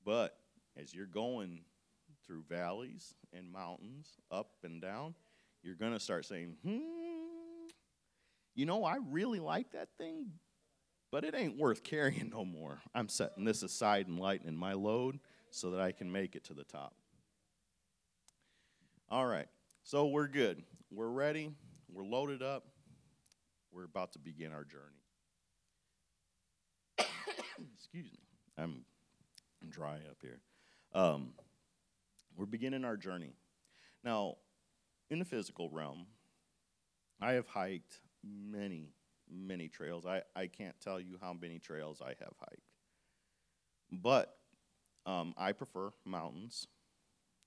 But 0.09 0.39
as 0.81 0.95
you're 0.95 1.05
going 1.05 1.61
through 2.27 2.45
valleys 2.49 3.13
and 3.35 3.53
mountains, 3.53 4.09
up 4.31 4.53
and 4.65 4.81
down, 4.81 5.15
you're 5.63 5.75
going 5.75 5.93
to 5.93 6.01
start 6.01 6.25
saying, 6.25 6.57
hmm, 6.65 7.69
you 8.55 8.65
know, 8.65 8.85
I 8.85 9.01
really 9.11 9.39
like 9.39 9.73
that 9.73 9.91
thing, 9.99 10.31
but 11.13 11.25
it 11.25 11.35
ain't 11.35 11.59
worth 11.59 11.85
carrying 11.85 12.31
no 12.31 12.47
more. 12.47 12.81
I'm 12.95 13.11
setting 13.11 13.45
this 13.45 13.63
aside 13.63 14.07
and 14.09 14.19
lightening 14.19 14.57
my 14.57 14.73
load 14.73 15.21
so 15.51 15.73
that 15.73 15.81
I 15.83 15.93
can 15.93 16.11
make 16.11 16.35
it 16.35 16.45
to 16.45 16.55
the 16.55 16.65
top. 16.65 16.95
All 19.11 19.27
right, 19.27 19.49
so 19.83 20.07
we're 20.07 20.29
good. 20.29 20.63
We're 20.91 21.11
ready. 21.11 21.51
We're 21.93 22.07
loaded 22.07 22.43
up. 22.43 22.65
We're 23.73 23.85
about 23.85 24.15
to 24.15 24.19
begin 24.19 24.53
our 24.55 24.65
journey. 24.65 25.03
Excuse 27.77 28.07
me. 28.11 28.19
I'm, 28.57 28.87
dry 29.69 29.97
up 30.11 30.19
here. 30.23 30.41
Um, 30.95 31.33
we're 32.37 32.47
beginning 32.47 32.85
our 32.85 32.97
journey. 32.97 33.35
Now, 34.05 34.37
in 35.11 35.19
the 35.19 35.25
physical 35.25 35.71
realm, 35.71 36.07
I 37.21 37.33
have 37.33 37.47
hiked 37.49 38.01
many, 38.25 38.93
many 39.31 39.69
trails. 39.69 40.07
I, 40.07 40.23
I 40.37 40.47
can't 40.47 40.79
tell 40.81 41.01
you 41.01 41.19
how 41.21 41.33
many 41.33 41.59
trails 41.59 42.01
I 42.01 42.11
have 42.21 42.35
hiked. 42.39 42.71
But 43.91 44.37
um, 45.07 45.35
I 45.37 45.53
prefer 45.53 45.91
mountains. 46.05 46.69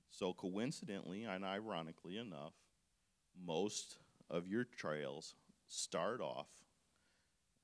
So, 0.09 0.33
coincidentally 0.33 1.23
and 1.23 1.45
ironically 1.45 2.17
enough, 2.17 2.53
most 3.45 3.97
of 4.29 4.47
your 4.47 4.65
trails 4.65 5.35
start 5.67 6.19
off 6.19 6.47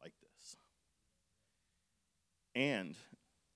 like 0.02 0.14
this. 0.22 0.56
And 2.56 2.96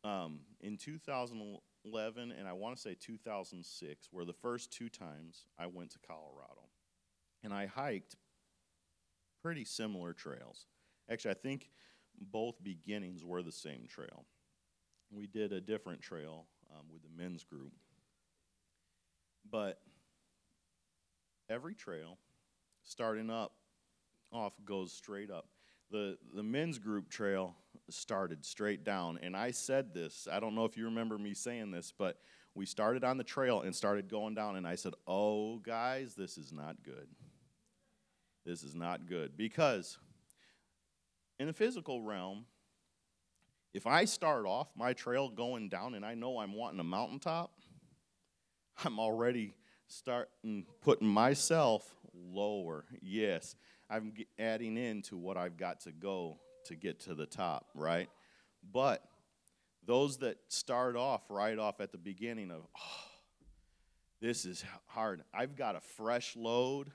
um, 0.04 0.40
in 0.62 0.78
2011 0.78 2.32
and 2.32 2.48
I 2.48 2.54
want 2.54 2.76
to 2.76 2.82
say 2.82 2.96
2006 3.00 4.10
were 4.12 4.26
the 4.26 4.34
first 4.34 4.72
two 4.72 4.90
times 4.90 5.46
I 5.60 5.68
went 5.68 5.92
to 5.92 6.00
Colorado. 6.00 6.70
And 7.44 7.54
I 7.54 7.66
hiked 7.66 8.16
pretty 9.42 9.66
similar 9.66 10.14
trails. 10.14 10.68
Actually, 11.10 11.32
I 11.32 11.36
think 11.36 11.70
both 12.20 12.64
beginnings 12.64 13.26
were 13.26 13.42
the 13.42 13.52
same 13.52 13.88
trail. 13.88 14.26
We 15.12 15.28
did 15.28 15.52
a 15.52 15.60
different 15.60 16.02
trail 16.02 16.46
um, 16.72 16.86
with 16.92 17.02
the 17.02 17.10
men's 17.16 17.44
group. 17.44 17.74
But 19.50 19.82
every 21.50 21.74
trail, 21.74 22.18
starting 22.84 23.30
up 23.30 23.54
off, 24.32 24.54
goes 24.64 24.94
straight 24.94 25.32
up. 25.32 25.48
The, 25.92 26.18
the 26.34 26.44
men's 26.44 26.80
group 26.80 27.10
trail 27.10 27.56
started 27.90 28.46
straight 28.46 28.84
down. 28.84 29.20
And 29.22 29.36
I 29.36 29.52
said 29.52 29.94
this, 29.94 30.28
I 30.32 30.40
don't 30.40 30.56
know 30.56 30.66
if 30.66 30.78
you 30.78 30.86
remember 30.86 31.18
me 31.18 31.34
saying 31.34 31.72
this, 31.72 31.94
but 31.98 32.18
we 32.56 32.66
started 32.66 33.04
on 33.04 33.18
the 33.18 33.24
trail 33.24 33.62
and 33.62 33.76
started 33.76 34.10
going 34.10 34.34
down. 34.36 34.56
And 34.56 34.68
I 34.68 34.76
said, 34.76 34.94
Oh, 35.08 35.58
guys, 35.58 36.16
this 36.16 36.38
is 36.38 36.52
not 36.52 36.78
good. 36.84 37.08
This 38.46 38.64
is 38.64 38.74
not 38.74 39.06
good. 39.06 39.38
Because 39.38 39.98
in 41.40 41.48
the 41.48 41.54
physical 41.54 42.02
realm, 42.02 42.46
if 43.74 43.88
I 43.88 44.06
start 44.06 44.46
off 44.46 44.68
my 44.76 44.94
trail 44.94 45.30
going 45.30 45.70
down 45.70 45.96
and 45.96 46.06
I 46.06 46.14
know 46.14 46.40
I'm 46.40 46.54
wanting 46.54 46.80
a 46.80 46.84
mountaintop, 46.84 47.52
I'm 48.84 49.00
already 49.00 49.56
starting 49.88 50.66
putting 50.82 51.08
myself 51.08 51.96
lower. 52.14 52.86
Yes, 53.02 53.56
I'm 53.92 54.14
adding 54.40 54.78
in 54.78 55.02
to 55.04 55.18
what 55.18 55.36
I've 55.36 55.58
got 55.58 55.82
to 55.82 55.92
go 55.92 56.40
to 56.66 56.76
get 56.76 57.02
to 57.02 57.14
the 57.14 57.26
top, 57.26 57.68
right? 57.76 58.10
But 58.72 59.04
those 59.86 60.20
that 60.20 60.38
start 60.48 60.96
off 60.96 61.24
right 61.30 61.60
off 61.60 61.82
at 61.82 61.92
the 61.92 61.98
beginning 61.98 62.52
of, 62.52 62.62
oh, 62.78 63.12
this 64.22 64.46
is 64.46 64.64
hard. 64.86 65.24
I've 65.34 65.58
got 65.58 65.76
a 65.76 65.82
fresh 65.82 66.38
load. 66.38 66.92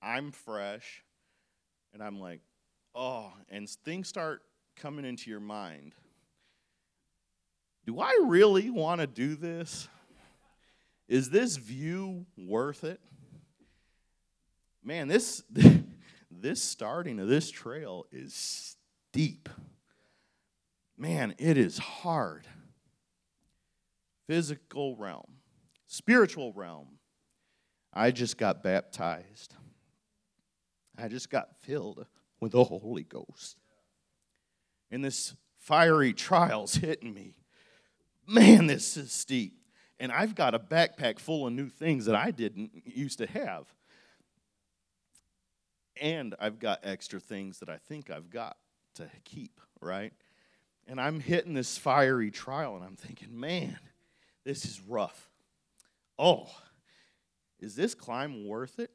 I'm 0.00 0.30
fresh. 0.30 1.02
And 1.92 2.02
I'm 2.02 2.20
like, 2.20 2.40
oh, 2.94 3.32
and 3.50 3.68
things 3.68 4.06
start 4.06 4.42
coming 4.76 5.04
into 5.04 5.28
your 5.28 5.40
mind. 5.40 5.94
Do 7.84 7.98
I 7.98 8.20
really 8.26 8.70
want 8.70 9.00
to 9.00 9.08
do 9.08 9.34
this? 9.34 9.88
Is 11.08 11.30
this 11.30 11.56
view 11.56 12.26
worth 12.36 12.84
it? 12.84 13.00
Man, 14.84 15.08
this 15.08 15.42
this 16.42 16.62
starting 16.62 17.18
of 17.18 17.28
this 17.28 17.50
trail 17.50 18.06
is 18.12 18.76
steep. 19.10 19.48
Man, 20.96 21.34
it 21.38 21.56
is 21.56 21.78
hard. 21.78 22.46
Physical 24.26 24.96
realm, 24.96 25.38
spiritual 25.86 26.52
realm. 26.52 26.98
I 27.92 28.10
just 28.10 28.38
got 28.38 28.62
baptized. 28.62 29.54
I 30.96 31.08
just 31.08 31.30
got 31.30 31.56
filled 31.60 32.06
with 32.40 32.52
the 32.52 32.64
Holy 32.64 33.04
Ghost. 33.04 33.58
And 34.90 35.04
this 35.04 35.34
fiery 35.58 36.12
trial's 36.12 36.74
hitting 36.74 37.14
me. 37.14 37.34
Man, 38.26 38.66
this 38.66 38.96
is 38.96 39.12
steep 39.12 39.62
and 40.02 40.10
I've 40.10 40.34
got 40.34 40.52
a 40.52 40.58
backpack 40.58 41.20
full 41.20 41.46
of 41.46 41.52
new 41.52 41.68
things 41.68 42.06
that 42.06 42.16
I 42.16 42.32
didn't 42.32 42.72
used 42.84 43.18
to 43.18 43.26
have. 43.28 43.72
And 46.02 46.34
I've 46.40 46.58
got 46.58 46.80
extra 46.82 47.20
things 47.20 47.60
that 47.60 47.68
I 47.68 47.76
think 47.76 48.10
I've 48.10 48.28
got 48.28 48.56
to 48.96 49.08
keep, 49.24 49.60
right? 49.80 50.12
And 50.88 51.00
I'm 51.00 51.20
hitting 51.20 51.54
this 51.54 51.78
fiery 51.78 52.32
trial 52.32 52.74
and 52.74 52.84
I'm 52.84 52.96
thinking, 52.96 53.38
man, 53.38 53.78
this 54.44 54.64
is 54.64 54.80
rough. 54.80 55.30
Oh, 56.18 56.50
is 57.60 57.76
this 57.76 57.94
climb 57.94 58.48
worth 58.48 58.80
it? 58.80 58.90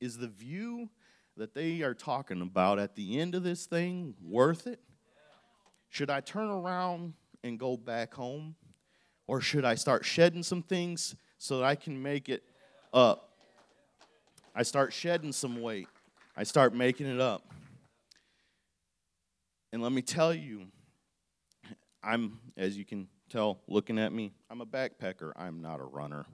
Is 0.00 0.16
the 0.16 0.28
view 0.28 0.88
that 1.36 1.52
they 1.52 1.82
are 1.82 1.92
talking 1.92 2.40
about 2.40 2.78
at 2.78 2.96
the 2.96 3.20
end 3.20 3.34
of 3.34 3.42
this 3.42 3.66
thing 3.66 4.14
worth 4.22 4.66
it? 4.66 4.80
Should 5.90 6.08
I 6.08 6.20
turn 6.20 6.48
around 6.48 7.12
and 7.44 7.58
go 7.58 7.76
back 7.76 8.14
home? 8.14 8.56
Or 9.26 9.42
should 9.42 9.66
I 9.66 9.74
start 9.74 10.06
shedding 10.06 10.42
some 10.42 10.62
things 10.62 11.14
so 11.36 11.58
that 11.58 11.64
I 11.64 11.74
can 11.74 12.02
make 12.02 12.30
it 12.30 12.44
up? 12.94 13.34
I 14.54 14.62
start 14.62 14.94
shedding 14.94 15.32
some 15.32 15.60
weight. 15.60 15.86
I 16.40 16.44
start 16.44 16.74
making 16.74 17.06
it 17.06 17.20
up. 17.20 17.44
And 19.74 19.82
let 19.82 19.92
me 19.92 20.00
tell 20.00 20.32
you, 20.32 20.68
I'm, 22.02 22.38
as 22.56 22.78
you 22.78 22.86
can 22.86 23.08
tell 23.28 23.60
looking 23.68 23.98
at 23.98 24.10
me, 24.10 24.32
I'm 24.48 24.62
a 24.62 24.64
backpacker. 24.64 25.32
I'm 25.36 25.60
not 25.60 25.80
a 25.80 25.84
runner. 25.84 26.24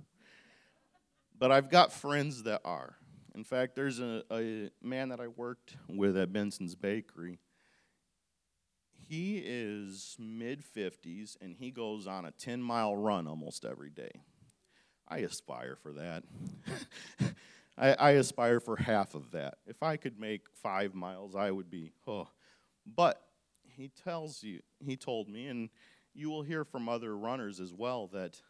But 1.37 1.51
I've 1.51 1.69
got 1.69 1.93
friends 1.93 2.45
that 2.45 2.61
are. 2.65 2.95
In 3.35 3.43
fact, 3.43 3.75
there's 3.75 3.99
a, 3.99 4.23
a 4.31 4.71
man 4.81 5.09
that 5.09 5.19
I 5.19 5.27
worked 5.27 5.75
with 5.89 6.17
at 6.17 6.33
Benson's 6.33 6.77
Bakery 6.77 7.41
he 9.09 9.43
is 9.45 10.17
mid 10.21 10.63
50s 10.65 11.37
and 11.41 11.55
he 11.57 11.71
goes 11.73 12.07
on 12.07 12.25
a 12.25 12.31
10 12.33 12.61
mile 12.61 12.97
run 12.97 13.27
almost 13.27 13.65
every 13.65 13.91
day. 13.91 14.11
I 15.09 15.19
aspire 15.19 15.77
for 15.81 15.93
that. 15.95 16.25
I, 17.79 17.93
I, 17.93 18.11
aspire 18.13 18.61
for 18.61 18.77
half 18.77 19.15
of 19.15 19.33
that. 19.33 19.59
If 19.67 19.83
I 19.83 19.97
could 19.97 20.19
make 20.19 20.47
five 20.63 20.95
miles, 20.95 21.35
I 21.35 21.51
would 21.51 21.71
be, 21.71 21.93
oh. 22.07 22.29
But 22.87 23.21
he 23.65 23.89
tells 23.89 24.43
you, 24.43 24.61
he 24.85 24.97
told 24.97 25.29
me, 25.29 25.47
and 25.49 25.69
you 26.15 26.31
will 26.31 26.43
hear 26.43 26.65
from 26.65 26.89
other 26.89 27.17
runners 27.17 27.61
as 27.61 27.75
well, 27.75 28.07
that 28.09 28.41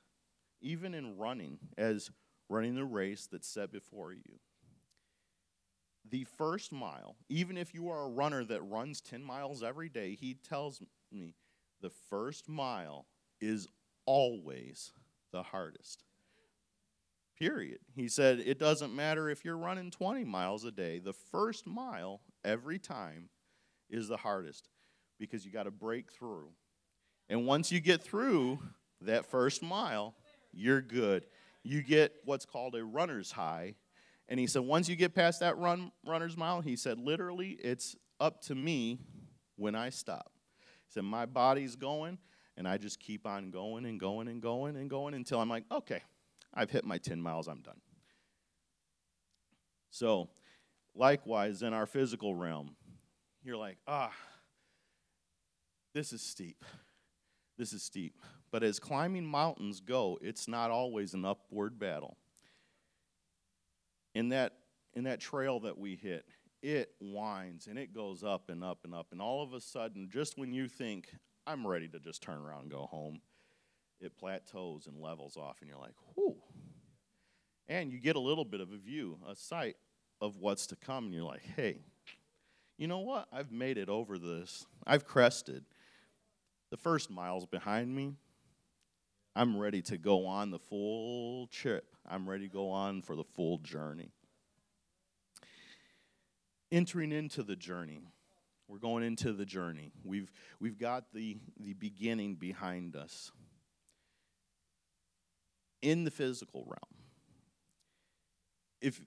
even 0.61 0.95
in 0.95 1.17
running, 1.17 1.59
as 1.77 2.11
running 2.49 2.75
the 2.77 2.85
race 2.85 3.27
that's 3.31 3.49
set 3.49 3.73
before 3.73 4.13
you, 4.13 4.39
the 6.09 6.25
first 6.37 6.73
mile, 6.73 7.17
even 7.29 7.57
if 7.57 7.75
you 7.75 7.89
are 7.89 8.05
a 8.05 8.11
runner 8.11 8.45
that 8.45 8.63
runs 8.63 9.01
10 9.01 9.25
miles 9.25 9.63
every 9.63 9.89
day, 9.89 10.15
he 10.15 10.35
tells 10.35 10.81
me 11.11 11.35
the 11.81 11.91
first 11.91 12.49
mile 12.49 13.07
is 13.41 13.67
always 14.07 14.93
the 15.33 15.43
hardest. 15.43 16.06
Period. 17.39 17.79
He 17.95 18.09
said 18.09 18.41
it 18.41 18.59
doesn't 18.59 18.95
matter 18.95 19.29
if 19.29 19.45
you're 19.45 19.59
running 19.59 19.91
20 19.91 20.25
miles 20.25 20.65
a 20.65 20.71
day, 20.71 20.99
the 20.99 21.13
first 21.13 21.67
mile 21.67 22.21
every 22.45 22.79
time 22.79 23.29
is 23.91 24.09
the 24.09 24.17
hardest 24.17 24.69
because 25.19 25.45
you 25.45 25.53
got 25.53 25.65
to 25.65 25.71
break 25.71 26.11
through. 26.11 26.49
And 27.29 27.47
once 27.47 27.71
you 27.71 27.81
get 27.81 28.03
through 28.03 28.59
that 29.03 29.27
first 29.27 29.63
mile, 29.63 30.15
you're 30.53 30.81
good. 30.81 31.27
You 31.63 31.83
get 31.83 32.13
what's 32.25 32.47
called 32.47 32.75
a 32.75 32.85
runner's 32.85 33.33
high. 33.33 33.75
And 34.29 34.41
he 34.41 34.47
said, 34.47 34.63
once 34.63 34.89
you 34.89 34.97
get 34.97 35.15
past 35.15 35.41
that 35.41 35.59
run, 35.59 35.93
runner's 36.05 36.37
mile, 36.37 36.61
he 36.61 36.77
said, 36.77 36.99
literally, 36.99 37.51
it's 37.51 37.97
up 38.19 38.41
to 38.43 38.55
me 38.55 38.99
when 39.57 39.75
I 39.75 39.91
stop. 39.91 40.33
He 40.61 40.93
said, 40.93 41.05
my 41.05 41.27
body's 41.27 41.77
going, 41.77 42.19
and 42.57 42.67
I 42.67 42.79
just 42.79 42.99
keep 42.99 43.27
on 43.27 43.51
going 43.51 43.85
and 43.85 44.01
going 44.01 44.29
and 44.29 44.41
going 44.41 44.77
and 44.77 44.89
going 44.89 45.15
until 45.15 45.41
I'm 45.41 45.49
like, 45.49 45.65
okay, 45.71 46.03
I've 46.57 46.71
hit 46.71 46.85
my 46.85 46.97
10 46.97 47.21
miles, 47.21 47.47
I'm 47.47 47.61
done. 47.61 47.81
So, 49.91 50.31
likewise, 50.95 51.63
in 51.63 51.75
our 51.75 51.87
physical 51.87 52.35
realm, 52.35 52.77
you're 53.45 53.59
like, 53.59 53.77
ah, 53.87 54.13
this 55.95 56.13
is 56.13 56.23
steep. 56.23 56.65
This 57.59 57.73
is 57.73 57.83
steep. 57.83 58.15
But 58.51 58.63
as 58.63 58.79
climbing 58.79 59.27
mountains 59.27 59.81
go, 59.81 60.19
it's 60.23 60.49
not 60.49 60.71
always 60.71 61.15
an 61.15 61.25
upward 61.25 61.79
battle. 61.79 62.17
In 64.15 64.31
that, 64.31 64.55
in 64.95 65.05
that 65.05 65.21
trail 65.21 65.61
that 65.61 65.77
we 65.79 65.95
hit, 65.95 66.25
it 66.63 66.91
winds 67.01 67.67
and 67.67 67.79
it 67.79 67.93
goes 67.93 68.25
up 68.25 68.49
and 68.49 68.65
up 68.65 68.79
and 68.85 68.95
up. 68.95 69.09
And 69.13 69.21
all 69.21 69.43
of 69.43 69.53
a 69.53 69.61
sudden, 69.61 70.09
just 70.11 70.39
when 70.39 70.53
you 70.53 70.69
think, 70.69 71.15
I'm 71.47 71.67
ready 71.67 71.89
to 71.89 72.01
just 72.01 72.23
turn 72.23 72.39
around 72.39 72.63
and 72.63 72.71
go 72.71 72.87
home, 72.91 73.21
it 74.01 74.17
plateaus 74.19 74.87
and 74.87 74.99
levels 74.99 75.37
off, 75.37 75.59
and 75.61 75.69
you're 75.69 75.79
like, 75.79 75.95
whoo. 76.17 76.37
And 77.69 77.93
you 77.93 77.99
get 77.99 78.17
a 78.17 78.21
little 78.21 78.45
bit 78.45 78.61
of 78.61 78.71
a 78.73 78.77
view, 78.77 79.19
a 79.29 79.35
sight 79.35 79.77
of 80.21 80.37
what's 80.39 80.67
to 80.69 80.77
come, 80.77 81.07
and 81.07 81.15
you're 81.15 81.25
like, 81.25 81.43
hey, 81.57 81.81
you 82.79 82.87
know 82.87 83.01
what? 83.01 83.27
I've 83.33 83.51
made 83.51 83.79
it 83.79 83.89
over 83.89 84.19
this. 84.19 84.67
I've 84.87 85.05
crested. 85.05 85.65
The 86.71 86.77
first 86.77 87.11
mile's 87.11 87.47
behind 87.47 87.95
me. 87.95 88.15
I'm 89.35 89.57
ready 89.57 89.83
to 89.83 89.99
go 89.99 90.27
on 90.27 90.51
the 90.51 90.59
full 90.59 91.47
trip. 91.49 91.95
I'm 92.09 92.29
ready 92.29 92.49
to 92.49 92.53
go 92.53 92.71
on 92.71 93.03
for 93.03 93.17
the 93.17 93.25
full 93.25 93.59
journey. 93.59 94.11
Entering 96.73 97.13
into 97.13 97.43
the 97.43 97.57
journey. 97.57 98.01
We're 98.69 98.79
going 98.79 99.05
into 99.05 99.33
the 99.33 99.45
journey. 99.45 99.93
We've, 100.05 100.31
we've 100.59 100.79
got 100.79 101.13
the, 101.13 101.39
the 101.61 101.75
beginning 101.75 102.37
behind 102.37 102.97
us. 102.97 103.31
In 105.83 106.05
the 106.05 106.11
physical 106.11 106.65
realm, 106.65 107.06
if 108.87 109.03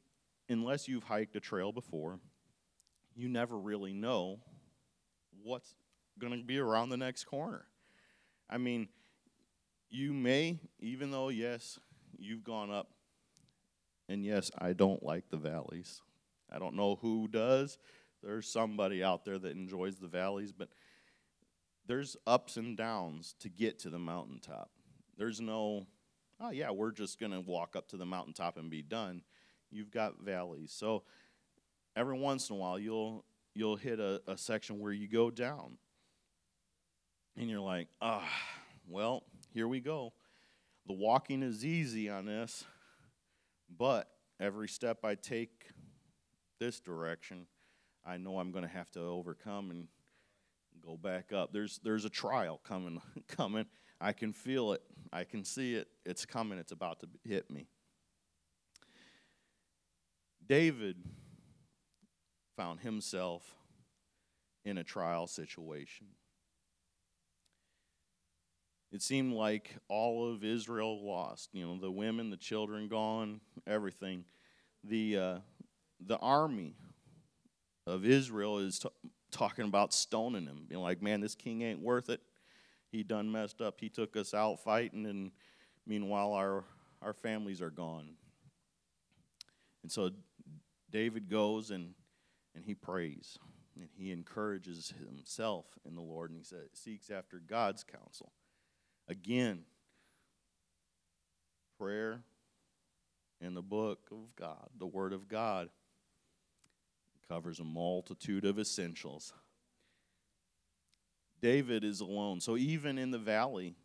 unless 0.50 0.90
you've 0.90 1.06
hiked 1.06 1.38
a 1.38 1.40
trail 1.40 1.72
before, 1.72 2.20
you 3.16 3.30
never 3.30 3.58
really 3.58 3.94
know 3.94 4.40
what's 5.42 5.74
going 6.20 6.38
to 6.38 6.44
be 6.44 6.60
around 6.60 6.90
the 6.90 6.98
next 6.98 7.24
corner. 7.24 7.66
I 8.50 8.58
mean, 8.58 8.90
you 9.90 10.12
may, 10.12 10.60
even 10.82 11.12
though, 11.12 11.30
yes, 11.30 11.80
you've 12.18 12.44
gone 12.44 12.70
up, 12.70 12.90
and 14.10 14.26
yes, 14.26 14.52
I 14.58 14.74
don't 14.74 15.02
like 15.02 15.30
the 15.30 15.38
valleys. 15.38 16.02
I 16.52 16.60
don't 16.60 16.76
know 16.76 16.98
who 17.02 17.30
does. 17.30 17.78
There's 18.22 18.52
somebody 18.52 19.02
out 19.02 19.24
there 19.24 19.40
that 19.40 19.56
enjoys 19.56 19.96
the 19.96 20.08
valleys, 20.08 20.52
but 20.52 20.68
there's 21.88 22.18
ups 22.28 22.58
and 22.58 22.76
downs 22.76 23.34
to 23.40 23.50
get 23.50 23.80
to 23.80 23.90
the 23.90 24.00
mountaintop. 24.00 24.72
There's 25.18 25.40
no, 25.40 25.88
oh, 26.42 26.50
yeah, 26.50 26.72
we're 26.72 26.92
just 26.92 27.18
going 27.18 27.32
to 27.32 27.40
walk 27.40 27.78
up 27.78 27.88
to 27.90 27.98
the 27.98 28.06
mountaintop 28.06 28.58
and 28.58 28.70
be 28.70 28.82
done. 28.82 29.22
You've 29.72 29.92
got 29.92 30.22
valleys. 30.22 30.72
So 30.76 31.04
every 31.96 32.18
once 32.18 32.50
in 32.50 32.56
a 32.56 32.60
while, 32.60 32.80
you'll, 32.80 33.26
you'll 33.54 33.76
hit 33.76 34.00
a, 34.00 34.22
a 34.28 34.38
section 34.38 34.80
where 34.80 34.92
you 34.92 35.08
go 35.08 35.30
down. 35.30 35.78
And 37.38 37.50
you're 37.50 37.60
like, 37.60 37.88
ah, 38.02 38.28
well, 38.88 39.24
here 39.54 39.68
we 39.68 39.80
go. 39.80 40.14
The 40.88 40.94
walking 40.94 41.44
is 41.44 41.64
easy 41.64 42.10
on 42.10 42.26
this, 42.26 42.66
but 43.78 44.10
every 44.40 44.68
step 44.68 45.06
I 45.06 45.16
take 45.16 45.68
this 46.60 46.80
direction, 46.80 47.46
I 48.06 48.18
know 48.18 48.40
I'm 48.40 48.52
going 48.52 48.66
to 48.66 48.72
have 48.72 48.90
to 48.92 49.02
overcome 49.02 49.72
and 49.72 49.88
go 50.82 50.98
back 50.98 51.32
up. 51.32 51.54
There's 51.54 51.80
there's 51.84 52.06
a 52.06 52.10
trial 52.10 52.60
coming 52.64 53.02
coming. 53.28 53.66
I 54.02 54.14
can 54.14 54.34
feel 54.34 54.74
it. 54.74 54.82
I 55.12 55.24
can 55.24 55.44
see 55.44 55.76
it. 55.76 55.88
It's 56.06 56.26
coming. 56.26 56.58
It's 56.58 56.72
about 56.72 57.02
to 57.02 57.08
hit 57.24 57.52
me. 57.52 57.68
David 60.50 60.98
found 62.58 62.80
himself 62.80 63.56
in 64.66 64.80
a 64.80 64.84
trial 64.84 65.28
situation. 65.28 66.08
It 68.92 69.04
seemed 69.04 69.34
like 69.34 69.76
all 69.88 70.34
of 70.34 70.44
Israel 70.44 71.06
lost. 71.06 71.50
You 71.54 71.66
know, 71.66 71.80
the 71.80 71.92
women, 71.92 72.32
the 72.32 72.38
children 72.38 72.88
gone, 72.88 73.40
everything. 73.68 74.26
The 74.84 75.18
uh, 75.18 75.38
the 76.06 76.18
army 76.18 76.76
of 77.86 78.04
Israel 78.04 78.58
is 78.58 78.80
t- 78.80 78.90
talking 79.32 79.66
about 79.66 79.94
stoning 79.94 80.46
him, 80.46 80.66
being 80.68 80.82
like, 80.82 81.02
man, 81.02 81.22
this 81.22 81.36
king 81.36 81.62
ain't 81.62 81.82
worth 81.82 82.10
it. 82.10 82.22
He 82.92 83.04
done 83.04 83.32
messed 83.32 83.62
up. 83.62 83.80
He 83.80 83.90
took 83.90 84.16
us 84.18 84.34
out 84.34 84.64
fighting, 84.64 85.06
and 85.06 85.32
meanwhile, 85.86 86.34
our, 86.34 86.64
our 87.02 87.14
families 87.14 87.62
are 87.62 87.70
gone. 87.70 88.16
And 89.84 89.92
so 89.92 90.10
David 90.92 91.30
goes 91.30 91.72
and, 91.72 91.94
and 92.56 92.66
he 92.66 92.74
prays, 92.74 93.38
and 93.76 93.88
he 93.96 94.12
encourages 94.12 94.94
himself 95.08 95.66
in 95.86 95.96
the 95.96 96.02
Lord, 96.02 96.32
and 96.32 96.38
he 96.40 96.44
says, 96.44 96.70
seeks 96.74 97.10
after 97.10 97.40
God's 97.40 97.84
counsel. 97.84 98.32
Again, 99.08 99.64
prayer 101.78 102.22
in 103.42 103.54
the 103.54 103.62
book 103.62 104.00
of 104.12 104.36
God, 104.36 104.70
the 104.78 104.88
Word 104.88 105.14
of 105.14 105.28
God 105.28 105.70
covers 107.28 107.60
a 107.60 107.64
multitude 107.64 108.46
of 108.46 108.60
essentials. 108.60 109.34
David 111.42 111.84
is 111.84 112.02
alone. 112.02 112.42
So 112.42 112.58
even 112.58 112.98
in 112.98 113.12
the 113.12 113.18
valley, 113.18 113.76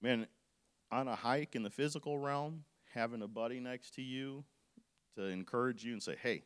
man, 0.00 0.26
on 0.90 1.06
a 1.06 1.14
hike 1.14 1.54
in 1.54 1.62
the 1.62 1.70
physical 1.70 2.18
realm, 2.18 2.64
having 2.94 3.22
a 3.22 3.28
buddy 3.28 3.60
next 3.60 3.94
to 3.96 4.02
you 4.02 4.44
to 5.16 5.24
encourage 5.24 5.84
you 5.84 5.92
and 5.92 6.02
say, 6.02 6.16
hey, 6.22 6.42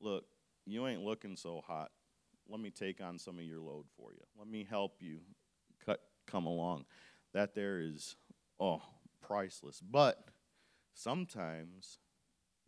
look, 0.00 0.24
you 0.66 0.86
ain't 0.86 1.02
looking 1.02 1.36
so 1.36 1.62
hot. 1.66 1.90
Let 2.48 2.60
me 2.60 2.70
take 2.70 3.00
on 3.02 3.18
some 3.18 3.38
of 3.38 3.44
your 3.44 3.60
load 3.60 3.86
for 3.96 4.12
you. 4.12 4.20
Let 4.38 4.48
me 4.48 4.66
help 4.68 4.96
you 5.00 5.20
cut, 5.84 6.00
come 6.26 6.46
along. 6.46 6.84
That 7.34 7.54
there 7.54 7.80
is, 7.80 8.16
oh, 8.58 8.82
priceless. 9.20 9.80
But 9.80 10.18
sometimes 10.94 11.98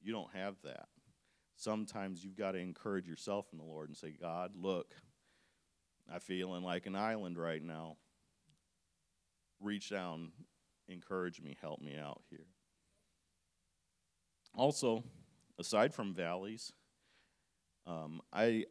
you 0.02 0.12
don't 0.12 0.32
have 0.34 0.56
that 0.64 0.88
sometimes 1.60 2.24
you've 2.24 2.36
got 2.36 2.52
to 2.52 2.58
encourage 2.58 3.06
yourself 3.06 3.46
in 3.52 3.58
the 3.58 3.64
Lord 3.64 3.88
and 3.88 3.96
say, 3.96 4.14
God, 4.18 4.52
look, 4.56 4.94
I'm 6.12 6.20
feeling 6.20 6.64
like 6.64 6.86
an 6.86 6.96
island 6.96 7.38
right 7.38 7.62
now. 7.62 7.96
Reach 9.60 9.90
down, 9.90 10.32
encourage 10.88 11.40
me, 11.40 11.56
help 11.60 11.80
me 11.80 11.96
out 11.98 12.22
here. 12.30 12.46
Also, 14.54 15.04
aside 15.58 15.94
from 15.94 16.12
valleys, 16.12 16.72
um, 17.86 18.20
I, 18.32 18.66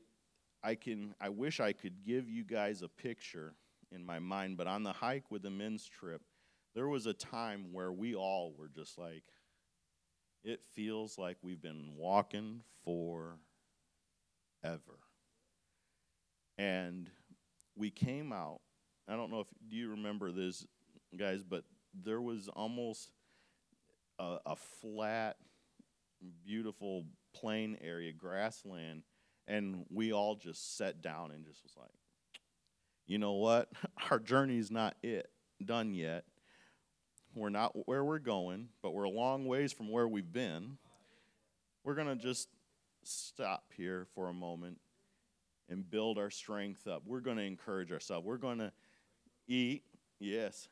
I 0.64 0.76
can 0.76 1.16
I 1.20 1.30
wish 1.30 1.60
I 1.60 1.74
could 1.74 2.04
give 2.06 2.30
you 2.30 2.44
guys 2.44 2.82
a 2.82 2.90
picture 2.90 3.56
in 3.92 4.06
my 4.06 4.20
mind, 4.20 4.58
but 4.58 4.68
on 4.68 4.84
the 4.84 4.94
hike 4.94 5.32
with 5.32 5.42
the 5.42 5.50
men's 5.50 5.86
trip, 5.86 6.22
there 6.76 6.88
was 6.88 7.06
a 7.06 7.14
time 7.14 7.72
where 7.72 7.92
we 7.92 8.16
all 8.16 8.54
were 8.58 8.70
just 8.70 8.98
like, 8.98 9.24
it 10.44 10.62
feels 10.74 11.18
like 11.18 11.38
we've 11.42 11.62
been 11.62 11.94
walking 11.96 12.62
forever. 12.84 13.40
And 16.58 17.10
we 17.76 17.90
came 17.90 18.32
out. 18.32 18.60
I 19.08 19.16
don't 19.16 19.32
know 19.32 19.40
if 19.40 19.48
do 19.70 19.76
you 19.76 19.90
remember 19.90 20.32
this, 20.32 20.66
guys, 21.18 21.44
but 21.44 21.64
there 21.94 22.22
was 22.22 22.48
almost 22.50 23.12
a, 24.20 24.38
a 24.46 24.56
flat, 24.56 25.38
beautiful 26.46 27.06
plain 27.34 27.78
area, 27.82 28.12
grassland, 28.12 29.04
and 29.48 29.86
we 29.90 30.14
all 30.14 30.36
just 30.36 30.78
sat 30.78 31.02
down 31.02 31.32
and 31.32 31.46
just 31.46 31.64
was 31.64 31.76
like, 31.78 31.92
you 33.06 33.18
know 33.18 33.34
what? 33.34 33.70
Our 34.12 34.20
journey's 34.20 34.72
not 34.72 34.96
it 35.02 35.30
done 35.64 35.94
yet. 35.94 36.26
We're 37.36 37.50
not 37.50 37.88
where 37.88 38.04
we're 38.04 38.20
going, 38.20 38.70
but 38.82 38.94
we're 38.94 39.04
a 39.04 39.10
long 39.10 39.46
ways 39.46 39.72
from 39.72 39.92
where 39.92 40.08
we've 40.08 40.32
been. 40.32 40.78
We're 41.84 41.96
going 41.96 42.08
to 42.08 42.16
just 42.16 42.50
stop 43.04 43.72
here 43.76 44.08
for 44.14 44.30
a 44.30 44.34
moment 44.34 44.80
and 45.70 45.90
build 45.90 46.18
our 46.18 46.32
strength 46.32 46.88
up. 46.88 47.04
We're 47.06 47.20
going 47.20 47.38
to 47.38 47.44
encourage 47.44 47.92
ourselves. 47.92 48.26
We're 48.26 48.38
going 48.38 48.58
to 48.58 48.72
eat. 49.48 49.84
Yes. 50.20 50.68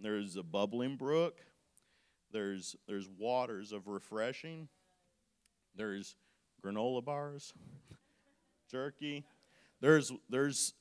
There's 0.00 0.36
a 0.36 0.42
bubbling 0.42 0.96
brook. 0.96 1.38
There's 2.32 2.76
there's 2.86 3.08
waters 3.18 3.72
of 3.72 3.86
refreshing. 3.86 4.68
There's 5.76 6.16
granola 6.64 7.04
bars, 7.04 7.52
jerky. 8.70 9.24
there's 9.80 10.12
there's 10.28 10.74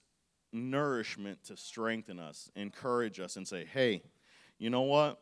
nourishment 0.52 1.44
to 1.46 1.58
strengthen 1.58 2.20
us, 2.20 2.50
encourage 2.56 3.20
us, 3.20 3.36
and 3.36 3.48
say, 3.48 3.66
hey, 3.66 4.04
you 4.58 4.70
know 4.70 4.82
what? 4.82 5.20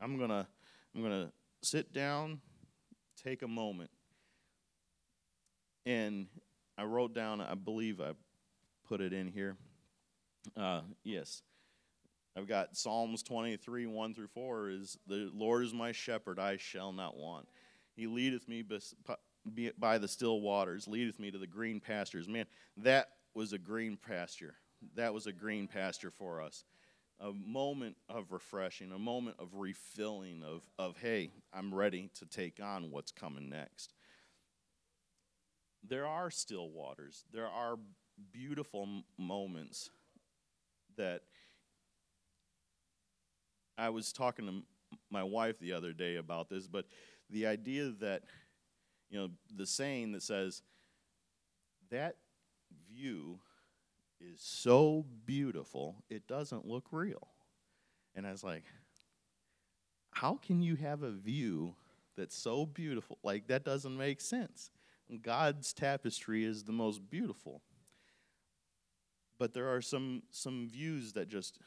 I'm 0.00 0.18
gonna 0.18 0.46
I'm 0.94 1.02
gonna 1.02 1.32
sit 1.62 1.92
down, 1.92 2.40
take 3.22 3.42
a 3.42 3.48
moment, 3.48 3.90
and 5.86 6.26
I 6.76 6.84
wrote 6.84 7.14
down. 7.14 7.40
I 7.40 7.54
believe 7.54 8.00
I 8.00 8.12
put 8.88 9.00
it 9.00 9.12
in 9.12 9.28
here. 9.28 9.56
Uh, 10.56 10.80
yes. 11.04 11.42
I've 12.36 12.48
got 12.48 12.76
Psalms 12.76 13.22
23, 13.22 13.86
1 13.86 14.14
through 14.14 14.28
4 14.28 14.70
is 14.70 14.98
the 15.06 15.30
Lord 15.34 15.64
is 15.64 15.74
my 15.74 15.92
shepherd, 15.92 16.38
I 16.38 16.56
shall 16.56 16.90
not 16.90 17.16
want. 17.16 17.46
He 17.94 18.06
leadeth 18.06 18.48
me 18.48 18.64
by 19.78 19.98
the 19.98 20.08
still 20.08 20.40
waters, 20.40 20.88
leadeth 20.88 21.18
me 21.18 21.30
to 21.30 21.38
the 21.38 21.46
green 21.46 21.80
pastures. 21.80 22.28
Man, 22.28 22.46
that 22.78 23.08
was 23.34 23.52
a 23.52 23.58
green 23.58 23.96
pasture. 23.96 24.54
That 24.94 25.14
was 25.14 25.26
a 25.26 25.32
green 25.32 25.68
pasture 25.68 26.10
for 26.10 26.40
us. 26.40 26.64
A 27.20 27.32
moment 27.32 27.96
of 28.08 28.32
refreshing, 28.32 28.90
a 28.90 28.98
moment 28.98 29.36
of 29.38 29.54
refilling, 29.54 30.42
of, 30.42 30.68
of 30.78 30.96
hey, 30.96 31.30
I'm 31.52 31.72
ready 31.72 32.10
to 32.18 32.26
take 32.26 32.60
on 32.60 32.90
what's 32.90 33.12
coming 33.12 33.48
next. 33.48 33.92
There 35.88 36.06
are 36.06 36.30
still 36.30 36.70
waters. 36.70 37.24
There 37.32 37.46
are 37.46 37.76
beautiful 38.32 38.88
moments 39.18 39.90
that 40.96 41.22
I 43.78 43.90
was 43.90 44.12
talking 44.12 44.46
to 44.46 44.62
my 45.10 45.22
wife 45.22 45.58
the 45.58 45.72
other 45.72 45.92
day 45.92 46.16
about 46.16 46.48
this, 46.48 46.66
but 46.66 46.86
the 47.32 47.46
idea 47.46 47.90
that, 48.00 48.22
you 49.10 49.18
know, 49.18 49.30
the 49.56 49.66
saying 49.66 50.12
that 50.12 50.22
says, 50.22 50.62
that 51.90 52.16
view 52.88 53.40
is 54.20 54.40
so 54.40 55.04
beautiful, 55.24 55.96
it 56.08 56.28
doesn't 56.28 56.66
look 56.66 56.86
real. 56.92 57.28
And 58.14 58.26
I 58.26 58.30
was 58.30 58.44
like, 58.44 58.64
how 60.10 60.34
can 60.36 60.62
you 60.62 60.76
have 60.76 61.02
a 61.02 61.10
view 61.10 61.74
that's 62.16 62.36
so 62.36 62.66
beautiful? 62.66 63.18
Like, 63.22 63.48
that 63.48 63.64
doesn't 63.64 63.96
make 63.96 64.20
sense. 64.20 64.70
God's 65.22 65.72
tapestry 65.72 66.44
is 66.44 66.64
the 66.64 66.72
most 66.72 67.10
beautiful. 67.10 67.62
But 69.38 69.54
there 69.54 69.74
are 69.74 69.82
some, 69.82 70.22
some 70.30 70.68
views 70.68 71.14
that 71.14 71.28
just 71.28 71.58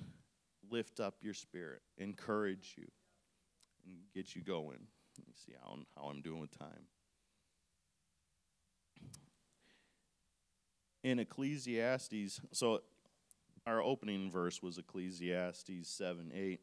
lift 0.72 1.00
up 1.00 1.16
your 1.22 1.34
spirit, 1.34 1.82
encourage 1.98 2.76
you, 2.78 2.88
and 3.86 3.98
get 4.14 4.36
you 4.36 4.42
going. 4.42 4.88
Let 5.18 5.28
me 5.28 5.34
see 5.36 5.54
how, 5.62 5.78
how 5.96 6.10
I'm 6.10 6.22
doing 6.22 6.42
with 6.42 6.58
time. 6.58 6.88
In 11.04 11.20
Ecclesiastes, 11.20 12.42
so 12.52 12.82
our 13.68 13.82
opening 13.82 14.32
verse 14.32 14.62
was 14.62 14.78
Ecclesiastes 14.78 15.88
7 15.88 16.32
8. 16.34 16.60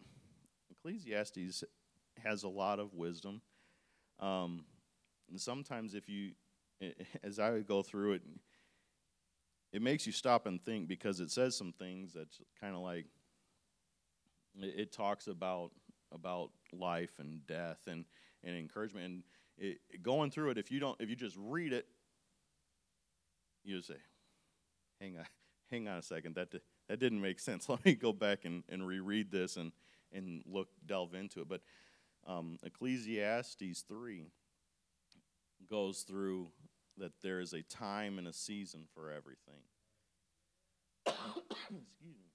Ecclesiastes 0.71 1.65
has 2.25 2.43
a 2.43 2.49
lot 2.49 2.79
of 2.79 2.95
wisdom. 2.95 3.41
Um, 4.21 4.65
and 5.31 5.41
sometimes, 5.41 5.95
if 5.95 6.09
you, 6.09 6.33
as 7.23 7.39
I 7.39 7.61
go 7.61 7.83
through 7.83 8.15
it, 8.15 8.23
it 9.73 9.83
makes 9.83 10.07
you 10.07 10.13
stop 10.13 10.47
and 10.47 10.63
think 10.63 10.87
because 10.87 11.21
it 11.21 11.31
says 11.31 11.57
some 11.57 11.73
things 11.73 12.13
that's 12.13 12.41
kind 12.61 12.75
of 12.75 12.83
like 12.83 13.07
it, 14.61 14.75
it, 14.77 14.93
talks 14.93 15.27
about 15.29 15.71
about 16.13 16.51
life 16.73 17.19
and 17.19 17.47
death 17.47 17.81
and, 17.87 18.05
and 18.45 18.57
encouragement 18.57 19.05
and 19.05 19.23
it, 19.59 19.79
going 20.03 20.31
through 20.31 20.51
it 20.51 20.59
if 20.59 20.71
you 20.71 20.81
don't 20.81 21.01
if 21.01 21.09
you 21.09 21.17
just 21.17 21.37
read 21.39 21.73
it 21.73 21.87
you 23.65 23.81
say 23.83 23.95
hang 25.01 25.17
on 25.17 25.25
hang 25.71 25.89
on 25.89 25.99
a 25.99 26.03
second 26.03 26.35
that 26.35 26.51
that 26.89 26.99
didn't 26.99 27.21
make 27.21 27.39
sense 27.39 27.69
let 27.69 27.85
me 27.85 27.95
go 27.95 28.13
back 28.13 28.45
and, 28.45 28.65
and 28.69 28.87
reread 28.87 29.31
this 29.31 29.57
and 29.57 29.73
and 30.13 30.43
look 30.47 30.69
delve 30.87 31.15
into 31.15 31.41
it 31.41 31.49
but 31.49 31.61
um, 32.27 32.59
ecclesiastes 32.63 33.81
3 33.89 34.27
goes 35.69 36.03
through 36.03 36.49
that 36.99 37.13
there 37.23 37.41
is 37.41 37.53
a 37.53 37.63
time 37.63 38.19
and 38.19 38.29
a 38.29 38.33
season 38.33 38.85
for 38.95 39.11
everything. 39.11 39.63
Excuse 41.07 41.81
me. 42.01 42.31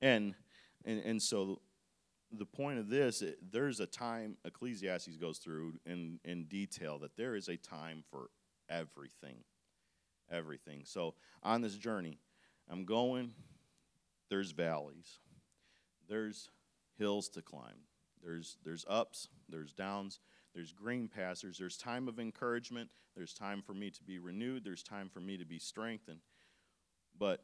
And, 0.00 0.34
and 0.84 1.00
and 1.04 1.22
so 1.22 1.60
the 2.32 2.46
point 2.46 2.78
of 2.78 2.88
this, 2.88 3.22
it, 3.22 3.38
there's 3.50 3.80
a 3.80 3.86
time 3.86 4.36
Ecclesiastes 4.44 5.16
goes 5.16 5.38
through 5.38 5.74
in 5.86 6.18
in 6.24 6.44
detail 6.44 6.98
that 7.00 7.16
there 7.16 7.34
is 7.34 7.48
a 7.48 7.56
time 7.56 8.02
for 8.10 8.30
everything, 8.68 9.44
everything. 10.30 10.82
So 10.84 11.14
on 11.42 11.60
this 11.60 11.76
journey, 11.76 12.18
I'm 12.70 12.84
going. 12.84 13.32
There's 14.30 14.52
valleys, 14.52 15.18
there's 16.08 16.48
hills 16.96 17.28
to 17.30 17.42
climb, 17.42 17.84
there's 18.24 18.56
there's 18.64 18.86
ups, 18.88 19.28
there's 19.50 19.74
downs, 19.74 20.20
there's 20.54 20.72
green 20.72 21.08
pastures. 21.08 21.58
There's 21.58 21.76
time 21.76 22.08
of 22.08 22.18
encouragement. 22.18 22.90
There's 23.16 23.34
time 23.34 23.62
for 23.62 23.74
me 23.74 23.90
to 23.90 24.02
be 24.02 24.18
renewed. 24.18 24.64
There's 24.64 24.82
time 24.82 25.08
for 25.08 25.20
me 25.20 25.36
to 25.38 25.44
be 25.44 25.58
strengthened. 25.58 26.20
But 27.18 27.40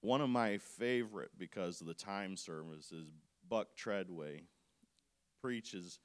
one 0.00 0.20
of 0.20 0.28
my 0.30 0.58
favorite, 0.58 1.30
because 1.38 1.80
of 1.80 1.86
the 1.86 1.94
time 1.94 2.36
service, 2.36 2.92
is 2.92 3.08
Buck 3.54 3.76
Treadway 3.76 4.42
preaches. 5.40 6.00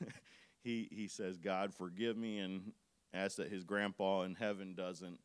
he, 0.62 0.86
he 0.92 1.08
says, 1.08 1.36
God, 1.36 1.74
forgive 1.74 2.16
me, 2.16 2.38
and 2.38 2.70
asks 3.12 3.34
that 3.38 3.50
his 3.50 3.64
grandpa 3.64 4.22
in 4.22 4.36
heaven 4.36 4.76
doesn't 4.76 5.18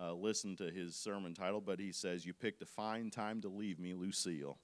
uh, 0.00 0.14
listen 0.14 0.56
to 0.56 0.70
his 0.70 0.96
sermon 0.96 1.34
title, 1.34 1.60
but 1.60 1.78
he 1.78 1.92
says, 1.92 2.24
You 2.24 2.32
picked 2.32 2.62
a 2.62 2.66
fine 2.66 3.10
time 3.10 3.42
to 3.42 3.50
leave 3.50 3.78
me, 3.78 3.92
Lucille. 3.92 4.56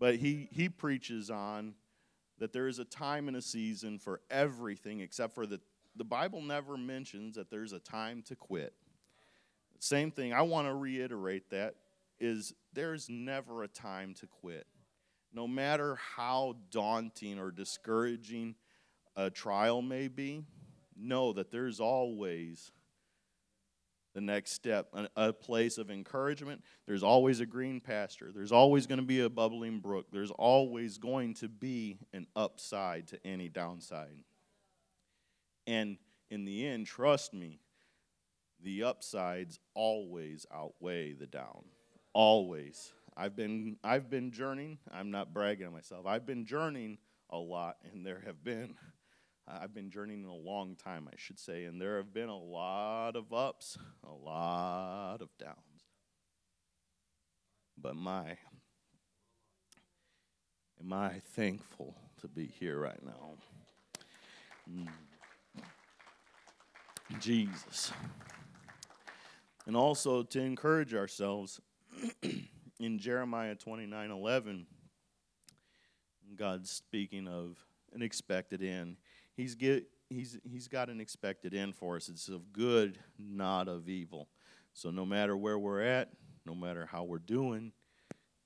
But 0.00 0.16
he, 0.16 0.48
he 0.50 0.68
preaches 0.68 1.30
on 1.30 1.74
that 2.40 2.52
there 2.52 2.66
is 2.66 2.80
a 2.80 2.84
time 2.84 3.28
and 3.28 3.36
a 3.36 3.42
season 3.42 4.00
for 4.00 4.20
everything 4.28 4.98
except 4.98 5.32
for 5.32 5.46
the 5.46 5.60
the 5.94 6.04
Bible 6.04 6.42
never 6.42 6.76
mentions 6.76 7.36
that 7.36 7.50
there's 7.50 7.72
a 7.72 7.78
time 7.78 8.22
to 8.22 8.34
quit. 8.34 8.72
Same 9.78 10.10
thing, 10.10 10.32
I 10.32 10.42
want 10.42 10.66
to 10.66 10.74
reiterate 10.74 11.50
that 11.50 11.76
is 12.20 12.52
there's 12.72 13.08
never 13.08 13.62
a 13.62 13.68
time 13.68 14.14
to 14.14 14.26
quit. 14.26 14.66
No 15.32 15.46
matter 15.46 15.98
how 16.16 16.56
daunting 16.70 17.38
or 17.38 17.50
discouraging 17.50 18.54
a 19.16 19.30
trial 19.30 19.82
may 19.82 20.08
be, 20.08 20.44
know 20.96 21.32
that 21.32 21.50
there's 21.50 21.80
always 21.80 22.72
the 24.14 24.20
next 24.20 24.52
step, 24.52 24.92
a, 25.16 25.32
place 25.32 25.78
of 25.78 25.90
encouragement. 25.90 26.62
There's 26.86 27.02
always 27.02 27.40
a 27.40 27.46
green 27.46 27.80
pasture. 27.80 28.32
There's 28.34 28.50
always 28.50 28.86
going 28.86 28.98
to 28.98 29.06
be 29.06 29.20
a 29.20 29.30
bubbling 29.30 29.78
brook. 29.78 30.06
There's 30.10 30.32
always 30.32 30.98
going 30.98 31.34
to 31.34 31.48
be 31.48 31.98
an 32.12 32.26
upside 32.34 33.06
to 33.08 33.26
any 33.26 33.48
downside. 33.48 34.24
And 35.66 35.98
in 36.30 36.44
the 36.44 36.66
end, 36.66 36.86
trust 36.86 37.32
me, 37.32 37.60
the 38.60 38.82
upsides 38.82 39.60
always 39.74 40.46
outweigh 40.52 41.12
the 41.12 41.26
down. 41.26 41.64
Always. 42.12 42.92
I've 43.18 43.34
been 43.34 43.76
I've 43.82 44.08
been 44.08 44.30
journeying. 44.30 44.78
I'm 44.92 45.10
not 45.10 45.34
bragging 45.34 45.66
on 45.66 45.72
myself. 45.72 46.06
I've 46.06 46.24
been 46.24 46.46
journeying 46.46 46.98
a 47.30 47.36
lot, 47.36 47.76
and 47.92 48.06
there 48.06 48.22
have 48.24 48.44
been 48.44 48.76
I've 49.48 49.74
been 49.74 49.90
journeying 49.90 50.24
a 50.24 50.34
long 50.34 50.76
time, 50.76 51.08
I 51.10 51.16
should 51.16 51.38
say, 51.38 51.64
and 51.64 51.80
there 51.80 51.96
have 51.96 52.12
been 52.12 52.28
a 52.28 52.38
lot 52.38 53.16
of 53.16 53.32
ups, 53.32 53.76
a 54.04 54.12
lot 54.12 55.18
of 55.20 55.30
downs. 55.38 55.56
But 57.80 57.96
my, 57.96 58.36
am 60.80 60.92
I 60.92 61.20
thankful 61.34 61.94
to 62.20 62.28
be 62.28 62.46
here 62.46 62.78
right 62.78 63.02
now? 63.02 63.36
Mm. 64.70 64.88
Jesus. 67.20 67.92
And 69.66 69.76
also 69.76 70.22
to 70.24 70.40
encourage 70.40 70.94
ourselves 70.94 71.60
in 72.78 72.98
Jeremiah 72.98 73.54
29 73.54 74.10
11, 74.10 74.66
God's 76.36 76.70
speaking 76.70 77.26
of 77.26 77.56
an 77.92 78.02
expected 78.02 78.62
end 78.62 78.96
he's, 79.38 79.54
get, 79.54 79.86
he's, 80.10 80.36
he's 80.44 80.68
got 80.68 80.90
an 80.90 81.00
expected 81.00 81.54
end 81.54 81.74
for 81.74 81.96
us. 81.96 82.10
It's 82.10 82.28
of 82.28 82.52
good, 82.52 82.98
not 83.18 83.68
of 83.68 83.88
evil. 83.88 84.28
So 84.74 84.90
no 84.90 85.06
matter 85.06 85.34
where 85.34 85.58
we're 85.58 85.80
at, 85.80 86.10
no 86.44 86.54
matter 86.54 86.84
how 86.84 87.04
we're 87.04 87.18
doing, 87.18 87.72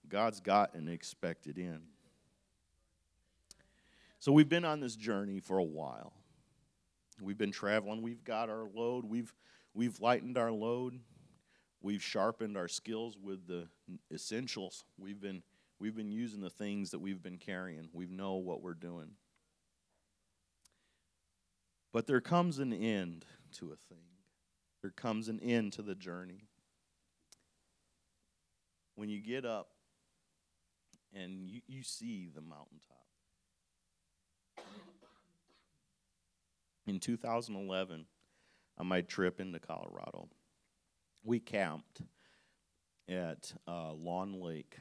God's 0.08 0.38
got 0.38 0.74
an 0.74 0.86
expected 0.86 1.58
end. 1.58 1.82
So 4.20 4.30
we've 4.30 4.48
been 4.48 4.64
on 4.64 4.78
this 4.78 4.94
journey 4.94 5.40
for 5.40 5.58
a 5.58 5.64
while. 5.64 6.12
We've 7.20 7.38
been 7.38 7.50
traveling. 7.50 8.02
We've 8.02 8.22
got 8.22 8.48
our 8.48 8.68
load. 8.74 9.04
We've 9.04 9.32
we've 9.74 10.00
lightened 10.00 10.38
our 10.38 10.52
load. 10.52 11.00
We've 11.82 12.02
sharpened 12.02 12.56
our 12.56 12.68
skills 12.68 13.18
with 13.20 13.48
the 13.48 13.66
essentials. 14.12 14.84
We've 14.96 15.20
been 15.20 15.42
we've 15.80 15.96
been 15.96 16.12
using 16.12 16.40
the 16.40 16.50
things 16.50 16.92
that 16.92 17.00
we've 17.00 17.22
been 17.22 17.38
carrying. 17.38 17.88
We 17.92 18.06
know 18.06 18.34
what 18.34 18.62
we're 18.62 18.74
doing. 18.74 19.10
But 21.92 22.06
there 22.06 22.20
comes 22.20 22.60
an 22.60 22.72
end 22.72 23.26
to 23.58 23.72
a 23.72 23.76
thing. 23.76 23.98
there 24.80 24.92
comes 24.92 25.28
an 25.28 25.40
end 25.40 25.72
to 25.74 25.82
the 25.82 25.94
journey. 25.94 26.44
When 28.94 29.08
you 29.08 29.20
get 29.20 29.44
up 29.44 29.68
and 31.14 31.48
you, 31.48 31.60
you 31.66 31.82
see 31.82 32.30
the 32.32 32.40
mountaintop. 32.40 32.98
In 36.86 36.98
2011, 36.98 38.06
on 38.78 38.86
my 38.86 39.02
trip 39.02 39.40
into 39.40 39.58
Colorado, 39.58 40.28
we 41.22 41.40
camped 41.40 42.02
at 43.08 43.52
uh, 43.66 43.92
Lawn 43.92 44.40
Lake. 44.40 44.78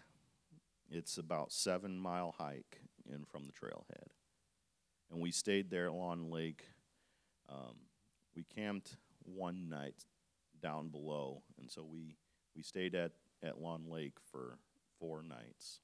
It's 0.89 1.17
about 1.17 1.51
seven 1.51 1.97
mile 1.97 2.35
hike 2.37 2.81
in 3.07 3.25
from 3.25 3.45
the 3.45 3.53
trailhead, 3.53 4.07
and 5.09 5.21
we 5.21 5.31
stayed 5.31 5.69
there 5.69 5.87
at 5.87 5.93
Lawn 5.93 6.29
Lake. 6.29 6.65
Um, 7.49 7.75
we 8.35 8.43
camped 8.43 8.97
one 9.23 9.69
night 9.69 10.05
down 10.61 10.89
below, 10.89 11.43
and 11.59 11.69
so 11.69 11.83
we 11.83 12.17
we 12.55 12.63
stayed 12.63 12.95
at 12.95 13.11
at 13.43 13.59
Lawn 13.59 13.85
Lake 13.89 14.17
for 14.31 14.57
four 14.99 15.23
nights. 15.23 15.79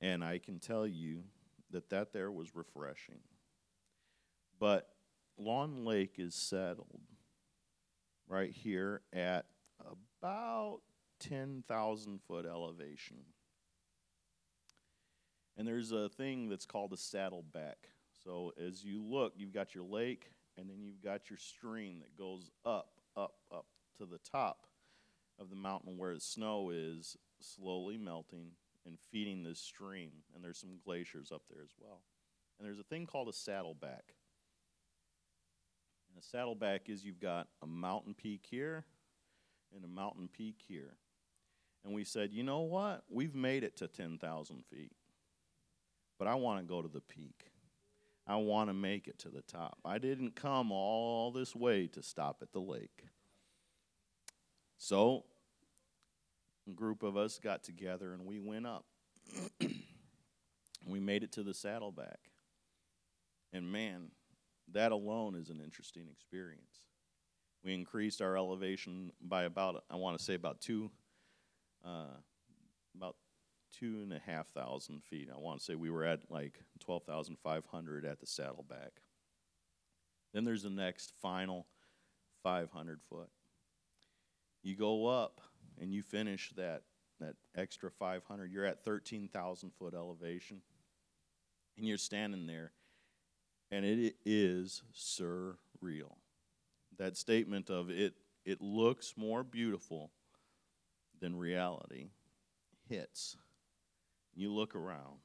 And 0.00 0.24
I 0.24 0.38
can 0.38 0.60
tell 0.60 0.86
you 0.86 1.24
that 1.70 1.90
that 1.90 2.12
there 2.12 2.30
was 2.30 2.54
refreshing. 2.54 3.20
But 4.58 4.88
Lawn 5.36 5.84
Lake 5.84 6.14
is 6.18 6.34
settled 6.34 7.02
right 8.28 8.50
here 8.50 9.02
at 9.12 9.46
about 10.20 10.80
10,000 11.20 12.20
foot 12.22 12.46
elevation. 12.46 13.18
And 15.56 15.66
there's 15.66 15.90
a 15.90 16.08
thing 16.08 16.48
that's 16.48 16.66
called 16.66 16.92
a 16.92 16.96
saddleback. 16.96 17.88
So 18.24 18.52
as 18.64 18.84
you 18.84 19.02
look, 19.02 19.32
you've 19.36 19.52
got 19.52 19.74
your 19.74 19.84
lake, 19.84 20.30
and 20.56 20.68
then 20.68 20.82
you've 20.82 21.02
got 21.02 21.30
your 21.30 21.38
stream 21.38 22.00
that 22.00 22.16
goes 22.16 22.50
up, 22.64 23.00
up, 23.16 23.34
up 23.52 23.66
to 23.98 24.06
the 24.06 24.18
top 24.18 24.66
of 25.38 25.50
the 25.50 25.56
mountain 25.56 25.98
where 25.98 26.14
the 26.14 26.20
snow 26.20 26.70
is 26.70 27.16
slowly 27.40 27.96
melting 27.96 28.50
and 28.86 28.98
feeding 29.10 29.42
this 29.42 29.58
stream. 29.58 30.10
And 30.34 30.44
there's 30.44 30.58
some 30.58 30.78
glaciers 30.84 31.32
up 31.32 31.42
there 31.50 31.62
as 31.62 31.72
well. 31.80 32.02
And 32.58 32.66
there's 32.66 32.80
a 32.80 32.84
thing 32.84 33.06
called 33.06 33.28
a 33.28 33.32
saddleback. 33.32 34.14
And 36.08 36.18
a 36.18 36.22
saddleback 36.22 36.88
is 36.88 37.04
you've 37.04 37.20
got 37.20 37.48
a 37.62 37.66
mountain 37.66 38.14
peak 38.14 38.46
here 38.48 38.84
and 39.74 39.84
a 39.84 39.88
mountain 39.88 40.28
peak 40.28 40.56
here. 40.66 40.94
And 41.84 41.94
we 41.94 42.04
said, 42.04 42.32
you 42.32 42.42
know 42.42 42.60
what? 42.60 43.04
We've 43.08 43.34
made 43.34 43.64
it 43.64 43.76
to 43.76 43.88
10,000 43.88 44.64
feet. 44.70 44.92
But 46.18 46.28
I 46.28 46.34
want 46.34 46.60
to 46.60 46.64
go 46.64 46.82
to 46.82 46.88
the 46.88 47.00
peak. 47.00 47.52
I 48.26 48.36
want 48.36 48.68
to 48.68 48.74
make 48.74 49.08
it 49.08 49.18
to 49.20 49.30
the 49.30 49.42
top. 49.42 49.78
I 49.84 49.98
didn't 49.98 50.36
come 50.36 50.70
all 50.70 51.30
this 51.30 51.54
way 51.54 51.86
to 51.88 52.02
stop 52.02 52.38
at 52.42 52.52
the 52.52 52.60
lake. 52.60 53.04
So, 54.76 55.24
a 56.68 56.72
group 56.72 57.02
of 57.02 57.16
us 57.16 57.38
got 57.38 57.64
together 57.64 58.12
and 58.12 58.26
we 58.26 58.38
went 58.38 58.66
up. 58.66 58.84
we 60.86 61.00
made 61.00 61.22
it 61.22 61.32
to 61.32 61.42
the 61.42 61.54
saddleback. 61.54 62.18
And 63.52 63.72
man, 63.72 64.10
that 64.72 64.92
alone 64.92 65.34
is 65.34 65.50
an 65.50 65.60
interesting 65.62 66.06
experience. 66.10 66.86
We 67.64 67.74
increased 67.74 68.22
our 68.22 68.36
elevation 68.36 69.12
by 69.20 69.44
about, 69.44 69.84
I 69.90 69.96
want 69.96 70.16
to 70.18 70.24
say, 70.24 70.34
about 70.34 70.60
two, 70.60 70.90
uh, 71.84 72.16
about 72.96 73.16
two 73.78 74.00
and 74.02 74.12
a 74.12 74.20
half 74.24 74.48
thousand 74.48 75.02
feet. 75.02 75.28
I 75.34 75.38
want 75.38 75.58
to 75.58 75.64
say 75.64 75.74
we 75.74 75.90
were 75.90 76.04
at 76.04 76.30
like 76.30 76.60
12,500 76.80 78.04
at 78.04 78.20
the 78.20 78.26
saddleback. 78.26 78.92
Then 80.32 80.44
there's 80.44 80.62
the 80.62 80.70
next 80.70 81.12
final 81.20 81.66
500 82.42 83.00
foot. 83.08 83.30
You 84.62 84.76
go 84.76 85.06
up 85.06 85.40
and 85.80 85.92
you 85.92 86.02
finish 86.02 86.50
that, 86.56 86.82
that 87.20 87.34
extra 87.56 87.90
500, 87.90 88.52
you're 88.52 88.64
at 88.64 88.84
13,000 88.84 89.70
foot 89.78 89.94
elevation. 89.94 90.60
And 91.76 91.86
you're 91.86 91.96
standing 91.96 92.46
there, 92.46 92.72
and 93.70 93.84
it 93.84 94.16
is 94.24 94.82
surreal. 94.94 96.16
That 96.98 97.16
statement 97.16 97.70
of 97.70 97.90
it, 97.90 98.14
it 98.44 98.60
looks 98.60 99.14
more 99.16 99.44
beautiful 99.44 100.10
than 101.20 101.36
reality 101.36 102.10
hits. 102.88 103.36
You 104.34 104.52
look 104.52 104.74
around. 104.74 105.20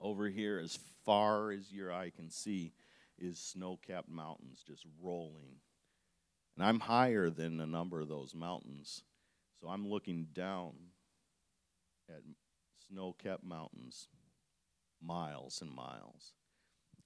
Over 0.00 0.28
here, 0.28 0.58
as 0.58 0.78
far 1.04 1.50
as 1.50 1.70
your 1.70 1.92
eye 1.92 2.10
can 2.14 2.30
see, 2.30 2.72
is 3.18 3.38
snow 3.38 3.78
capped 3.86 4.08
mountains 4.08 4.64
just 4.66 4.86
rolling 5.02 5.60
and 6.60 6.68
I'm 6.68 6.80
higher 6.80 7.30
than 7.30 7.58
a 7.58 7.66
number 7.66 8.00
of 8.00 8.08
those 8.08 8.34
mountains. 8.34 9.02
So 9.60 9.68
I'm 9.68 9.88
looking 9.88 10.26
down 10.34 10.72
at 12.06 12.20
snow 12.86 13.14
capped 13.18 13.44
mountains, 13.44 14.08
miles 15.02 15.60
and 15.62 15.70
miles. 15.70 16.34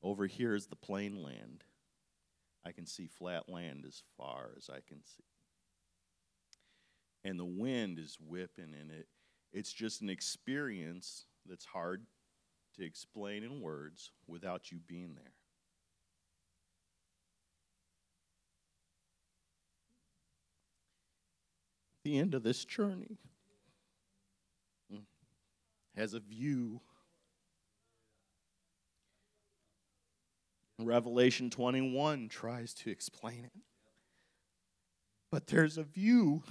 Over 0.03 0.27
here 0.27 0.55
is 0.55 0.67
the 0.67 0.77
plain 0.77 1.23
land. 1.23 1.65
I 2.65 2.73
can 2.73 2.87
see 2.87 3.07
flat 3.07 3.49
land 3.49 3.85
as 3.87 4.03
far 4.17 4.51
as 4.57 4.69
I 4.71 4.81
can 4.87 5.03
see. 5.05 5.25
And 7.25 7.39
the 7.39 7.45
wind 7.45 7.99
is 7.99 8.19
whipping 8.21 8.75
in 8.75 8.91
it. 8.91 9.07
It's 9.53 9.73
just 9.73 10.03
an 10.03 10.11
experience 10.11 11.27
that's 11.47 11.65
hard 11.65 12.05
to 12.77 12.85
explain 12.85 13.45
in 13.45 13.61
words 13.61 14.11
without 14.27 14.71
you 14.71 14.79
being 14.87 15.15
there. 15.15 15.33
the 22.05 22.19
end 22.19 22.35
of 22.35 22.43
this 22.43 22.65
journey 22.65 23.19
hmm. 24.91 25.01
has 25.97 26.15
a 26.15 26.21
view. 26.21 26.81
Revelation 30.85 31.51
21 31.51 32.29
tries 32.29 32.75
to 32.75 32.90
explain 32.90 33.44
it. 33.44 33.53
But 35.31 35.49
there's 35.49 35.79
a 35.79 35.83
view, 35.83 36.42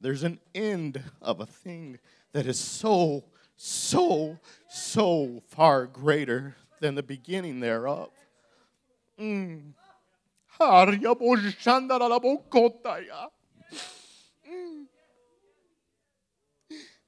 there's 0.00 0.24
an 0.24 0.40
end 0.54 1.02
of 1.22 1.40
a 1.40 1.46
thing 1.46 1.98
that 2.32 2.46
is 2.46 2.58
so, 2.58 3.24
so, 3.56 4.38
so 4.68 5.42
far 5.48 5.86
greater 5.86 6.56
than 6.80 6.94
the 6.94 7.02
beginning 7.02 7.60
thereof. 7.60 8.10
Mm. 9.20 9.72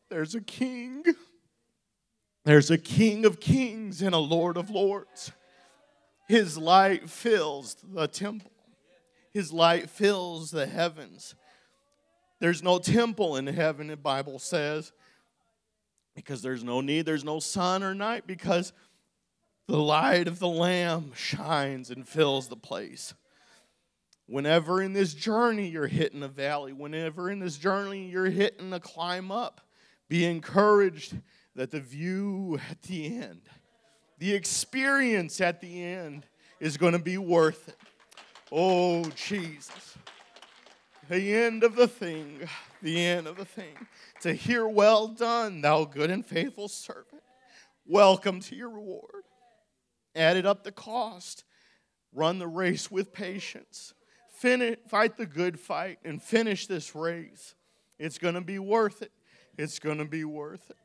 There's 0.08 0.34
a 0.34 0.40
king. 0.40 1.04
There's 2.44 2.70
a 2.70 2.78
king 2.78 3.24
of 3.24 3.38
kings 3.38 4.02
and 4.02 4.14
a 4.14 4.18
lord 4.18 4.56
of 4.56 4.70
lords. 4.70 5.32
His 6.30 6.56
light 6.56 7.10
fills 7.10 7.74
the 7.82 8.06
temple, 8.06 8.52
his 9.32 9.52
light 9.52 9.90
fills 9.90 10.52
the 10.52 10.64
heavens. 10.64 11.34
There's 12.38 12.62
no 12.62 12.78
temple 12.78 13.34
in 13.34 13.48
heaven, 13.48 13.88
the 13.88 13.96
Bible 13.96 14.38
says, 14.38 14.92
because 16.14 16.40
there's 16.40 16.62
no 16.62 16.82
need, 16.82 17.04
there's 17.04 17.24
no 17.24 17.40
sun 17.40 17.82
or 17.82 17.96
night, 17.96 18.28
because 18.28 18.72
the 19.66 19.76
light 19.76 20.28
of 20.28 20.38
the 20.38 20.46
Lamb 20.46 21.10
shines 21.16 21.90
and 21.90 22.06
fills 22.06 22.46
the 22.46 22.54
place. 22.54 23.12
Whenever 24.26 24.80
in 24.80 24.92
this 24.92 25.14
journey 25.14 25.66
you're 25.66 25.88
hitting 25.88 26.22
a 26.22 26.28
valley, 26.28 26.72
whenever 26.72 27.28
in 27.28 27.40
this 27.40 27.58
journey 27.58 28.08
you're 28.08 28.26
hitting 28.26 28.72
a 28.72 28.78
climb 28.78 29.32
up, 29.32 29.62
be 30.08 30.24
encouraged 30.24 31.16
that 31.56 31.72
the 31.72 31.80
view 31.80 32.60
at 32.70 32.82
the 32.82 33.16
end, 33.16 33.40
the 34.20 34.34
experience 34.34 35.40
at 35.40 35.60
the 35.62 35.82
end, 35.82 36.26
is 36.60 36.76
going 36.76 36.92
to 36.92 36.98
be 36.98 37.16
worth 37.16 37.68
it. 37.68 37.76
Oh, 38.52 39.04
Jesus. 39.16 39.96
The 41.08 41.34
end 41.34 41.64
of 41.64 41.74
the 41.74 41.88
thing, 41.88 42.38
the 42.82 43.04
end 43.04 43.26
of 43.26 43.36
the 43.36 43.46
thing. 43.46 43.74
To 44.20 44.34
hear, 44.34 44.68
well 44.68 45.08
done, 45.08 45.62
thou 45.62 45.86
good 45.86 46.10
and 46.10 46.24
faithful 46.24 46.68
servant. 46.68 47.22
Welcome 47.86 48.40
to 48.40 48.54
your 48.54 48.68
reward. 48.68 49.24
Added 50.14 50.44
up 50.44 50.64
the 50.64 50.72
cost. 50.72 51.44
Run 52.12 52.38
the 52.38 52.46
race 52.46 52.90
with 52.90 53.14
patience. 53.14 53.94
Finish, 54.34 54.76
fight 54.88 55.16
the 55.16 55.26
good 55.26 55.58
fight 55.58 55.98
and 56.04 56.22
finish 56.22 56.66
this 56.66 56.94
race. 56.94 57.54
It's 57.98 58.18
going 58.18 58.34
to 58.34 58.42
be 58.42 58.58
worth 58.58 59.00
it. 59.00 59.12
It's 59.56 59.78
going 59.78 59.98
to 59.98 60.04
be 60.04 60.24
worth 60.24 60.68
it. 60.68 60.76